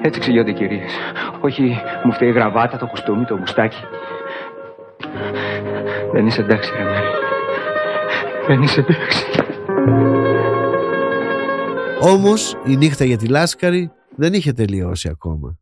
[0.00, 0.92] Έτσι ξηγιώνται οι κυρίες.
[1.40, 3.84] Όχι, μου φταίει η γραβάτα, το κουστούμι, το μουστάκι.
[6.12, 7.06] Δεν είσαι εντάξει, ρε Μέρη.
[8.46, 9.24] Δεν είσαι εντάξει.
[12.00, 15.58] Όμως η νύχτα για τη Λάσκαρη δεν είχε τελειώσει ακόμα.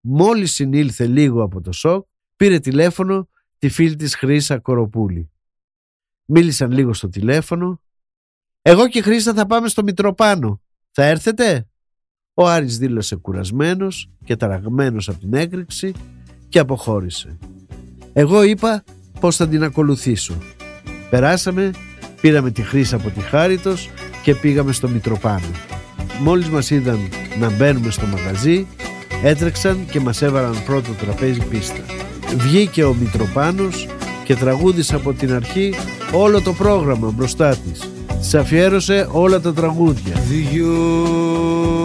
[0.00, 3.28] Μόλις συνήλθε λίγο από το σοκ, πήρε τηλέφωνο
[3.58, 5.30] τη φίλη της Χρύσα Κοροπούλη.
[6.32, 7.80] Μίλησαν λίγο στο τηλέφωνο.
[8.62, 10.60] «Εγώ και η Χρύσα θα πάμε στο Μητροπάνο.
[10.90, 11.68] Θα έρθετε»
[12.34, 15.92] Ο Άρης δήλωσε κουρασμένος και ταραγμένος από την έκρηξη
[16.48, 17.38] και αποχώρησε.
[18.12, 18.84] Εγώ είπα
[19.20, 20.34] πως θα την ακολουθήσω.
[21.10, 21.70] Περάσαμε,
[22.20, 23.90] πήραμε τη Χρύσα από τη Χάριτος
[24.22, 25.50] και πήγαμε στο Μητροπάνο.
[26.20, 26.98] Μόλις μας είδαν
[27.38, 28.66] να μπαίνουμε στο μαγαζί,
[29.22, 31.84] έτρεξαν και μας έβαλαν πρώτο τραπέζι πίστα.
[32.36, 33.88] Βγήκε ο Μητροπάνος
[34.24, 35.74] και τραγούδισε από την αρχή
[36.12, 37.90] όλο το πρόγραμμα μπροστά της.
[38.20, 40.14] Της αφιέρωσε όλα τα τραγούδια.
[40.28, 41.79] Δυο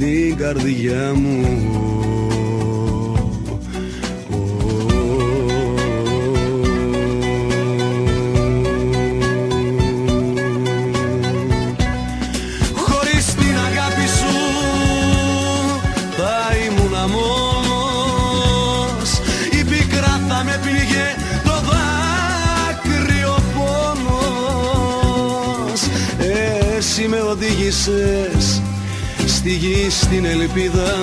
[0.00, 1.89] την καρδιά μου
[30.00, 30.94] στην ελπίδα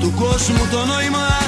[0.00, 1.41] Του κόσμου το νόημα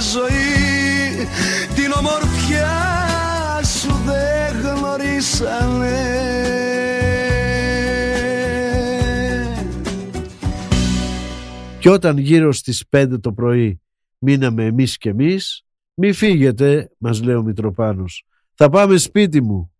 [0.00, 1.26] ζωή
[1.74, 2.68] Την ομορφιά
[3.64, 6.20] σου δεν γνωρίσανε
[11.80, 13.80] Και όταν γύρω στις 5 το πρωί
[14.18, 18.24] μείναμε εμείς και εμείς, μη φύγετε, μας λέει ο Μητροπάνος.
[18.54, 19.74] Θα πάμε σπίτι μου.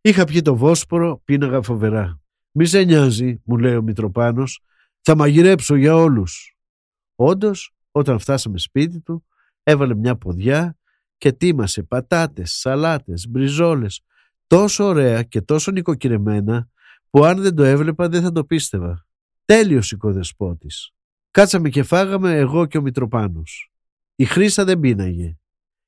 [0.00, 2.20] Είχα πιει το Βόσπορο, πίναγα φοβερά.
[2.50, 4.60] Μη σε νοιάζει, μου λέει ο Μητροπάνος,
[5.00, 6.56] θα μαγειρέψω για όλους.
[7.14, 9.24] Όντως, όταν φτάσαμε σπίτι του,
[9.70, 10.76] έβαλε μια ποδιά
[11.18, 14.00] και τίμασε πατάτες, σαλάτες, μπριζόλες,
[14.46, 16.68] τόσο ωραία και τόσο νοικοκυρεμένα,
[17.10, 19.06] που αν δεν το έβλεπα δεν θα το πίστευα.
[19.44, 20.90] Τέλειος οικοδεσπότης.
[21.30, 23.72] Κάτσαμε και φάγαμε εγώ και ο Μητροπάνος.
[24.14, 25.38] Η Χρύσα δεν πίναγε.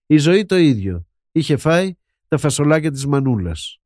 [0.07, 1.07] Η ζωή το ίδιο.
[1.33, 1.97] Είχε φάει
[2.29, 3.81] τα φασολάκια της μανούλας.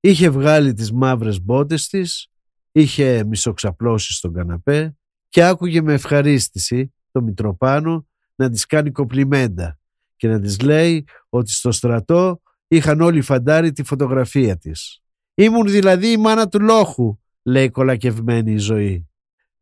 [0.00, 2.28] Είχε βγάλει τις μαύρες μπότες της,
[2.72, 4.96] είχε μισοξαπλώσει στον καναπέ
[5.28, 8.07] και άκουγε με ευχαρίστηση το Μητροπάνο
[8.38, 9.78] να της κάνει κοπλιμέντα
[10.16, 15.00] και να της λέει ότι στο στρατό είχαν όλοι φαντάρει τη φωτογραφία της.
[15.34, 19.08] «Ήμουν δηλαδή η μάνα του λόχου», λέει κολακευμένη η ζωή.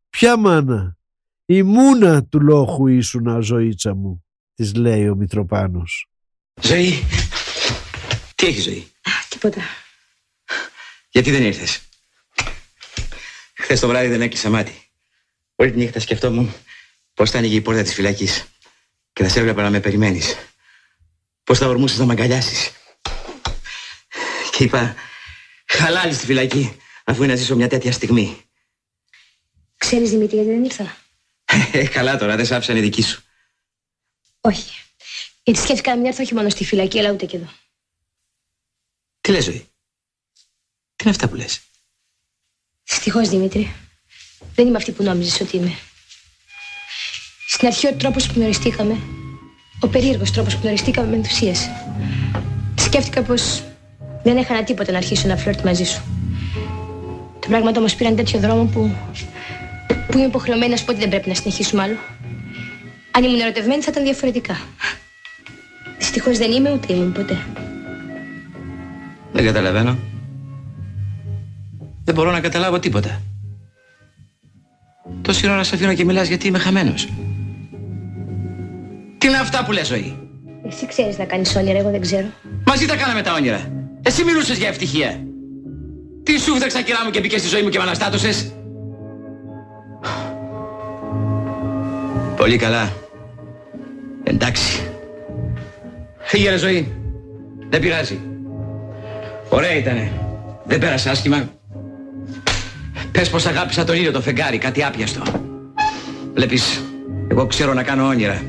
[0.09, 0.97] «Ποια μάνα»
[1.45, 6.09] «Η μούνα του λόχου ήσουνα ζωήτσα μου», της λέει ο Μητροπάνος.
[6.61, 7.03] Ζωή;
[8.35, 8.87] Τι έχει ζωή;
[9.29, 9.61] Τίποτα.
[11.09, 11.81] Γιατί δεν ήρθες;
[13.53, 14.73] Χθες το βράδυ δεν έκλεισα μάτι.
[15.55, 16.53] Όλη τη νύχτα σκεφτόμουν
[17.13, 18.45] πώς θα ανοίγει η πόρτα της φυλακής
[19.17, 20.35] και θα σε έβλεπα να με περιμένεις.
[21.43, 22.71] Πώς θα ορμούσες να με αγκαλιάσεις.
[24.51, 24.95] Και είπα,
[25.65, 28.41] χαλάλη στη φυλακή, αφού είναι να ζήσω μια τέτοια στιγμή.
[29.77, 30.97] Ξέρεις Δημήτρη γιατί δεν ήρθα;
[31.71, 33.23] Ε, καλά τώρα, δεν σ' άφησαν οι δικοί σου.
[34.41, 34.83] Όχι.
[35.43, 37.49] Γιατί σκέφτηκα να μην έρθω όχι μόνο στη φυλακή αλλά ούτε και εδώ.
[39.21, 39.59] Τι λες, ζωή;
[40.95, 41.61] Τι είναι αυτά που λες;
[42.83, 43.75] Δυστυχώς Δημήτρη.
[44.55, 45.79] Δεν είμαι αυτή που νόμιζες ότι είμαι.
[47.57, 48.97] Στην αρχή ο τρόπος που γνωριστήκαμε,
[49.79, 51.69] ο περίεργος τρόπος που γνωριστήκαμε με ενθουσίασε.
[52.75, 53.63] Σκέφτηκα πως
[54.23, 56.01] δεν έχανα τίποτα να αρχίσω να φλερτ μαζί σου.
[57.39, 58.91] Τα πράγματα όμως πήραν τέτοιο δρόμο που,
[60.07, 61.95] που είμαι υποχρεωμένη να σου πω ότι δεν πρέπει να συνεχίσουμε άλλο.
[63.11, 64.59] Αν ήμουν ερωτευμένη θα ήταν διαφορετικά.
[65.97, 67.37] Δυστυχώς δεν είμαι ούτε ήμουν ποτέ.
[69.31, 69.97] Δεν καταλαβαίνω.
[72.03, 73.21] Δεν μπορώ να καταλάβω τίποτα.
[75.21, 77.07] Τόση ώρα σε αφήνω και μιλάς γιατί είμαι χαμένος.
[79.17, 80.17] Τι είναι αυτά που λες ζωή;
[80.67, 82.27] Εσύ ξέρεις να κάνεις όνειρα, εγώ δεν ξέρω.
[82.65, 83.71] Μαζί τα κάναμε τα όνειρα.
[84.01, 85.23] Εσύ μιλούσες για ευτυχία.
[86.23, 88.51] Τι σου φτιάξα κυρά μου και μπήκες στη ζωή μου και με αναστάτωσες;
[92.37, 92.93] Πολύ καλά.
[94.23, 94.81] Εντάξει.
[96.17, 96.91] Φύγε ρε ζωή.
[97.69, 98.19] Δεν πειράζει.
[99.49, 100.11] Ωραία ήτανε.
[100.63, 101.49] Δεν πέρασε άσχημα.
[103.11, 105.21] Πες πως αγάπησα τον ήλιο το φεγγάρι, κάτι άπιαστο.
[106.33, 106.83] Βλέπεις,
[107.27, 108.41] εγώ ξέρω να κάνω όνειρα.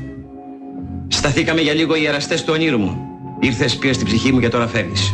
[1.19, 2.97] Σταθήκαμε για λίγο οι εραστές του ονείρου μου.
[3.39, 5.13] Ήρθες, πήρες την ψυχή μου και τώρα φεύγεις.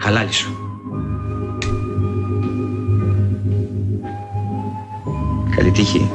[0.00, 0.56] Χαλάλι σου.
[5.56, 6.10] Καλή τύχη.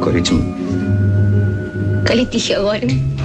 [0.00, 0.54] Κορίτσι μου.
[2.04, 3.17] Καλή τύχη, αγόρι μου.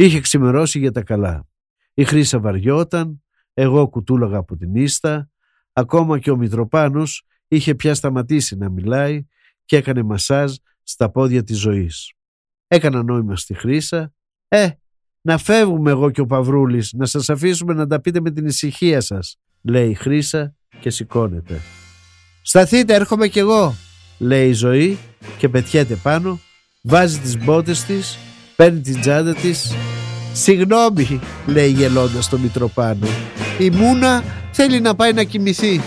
[0.00, 1.46] Είχε ξημερώσει για τα καλά.
[1.94, 3.22] Η Χρύσα βαριόταν,
[3.54, 5.30] εγώ κουτούλαγα από την ίστα,
[5.72, 9.26] ακόμα και ο Μητροπάνος είχε πια σταματήσει να μιλάει
[9.64, 12.12] και έκανε μασάζ στα πόδια της ζωής.
[12.68, 14.12] Έκανα νόημα στη Χρύσα.
[14.48, 14.68] «Ε,
[15.20, 19.00] να φεύγουμε εγώ και ο Παυρούλης, να σας αφήσουμε να τα πείτε με την ησυχία
[19.00, 21.60] σας», λέει η Χρύσα και σηκώνεται.
[22.42, 23.74] «Σταθείτε, έρχομαι κι εγώ»,
[24.18, 24.98] λέει η ζωή
[25.38, 26.40] και πετιέται πάνω,
[26.82, 28.18] βάζει τις μπότες της,
[28.62, 29.72] παίρνει την τσάντα της
[30.32, 33.06] «Συγγνώμη», λέει γελώντας στο Μητροπάνο.
[33.58, 35.80] «Η Μούνα θέλει να πάει να κοιμηθεί».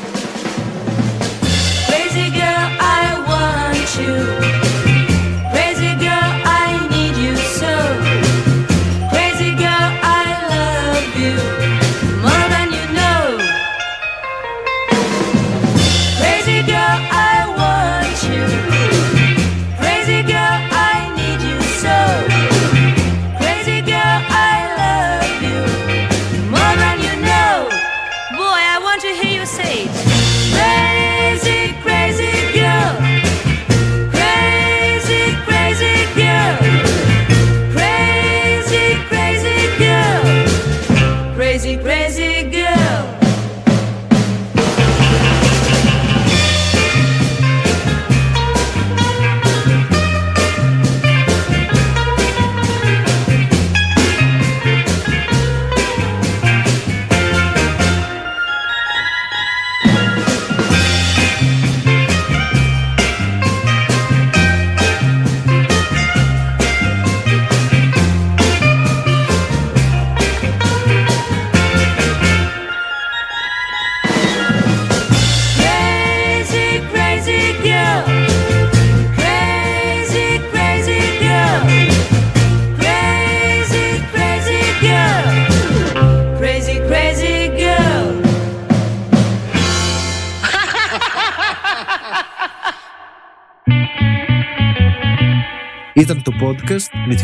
[1.88, 4.31] Crazy girl, I want you.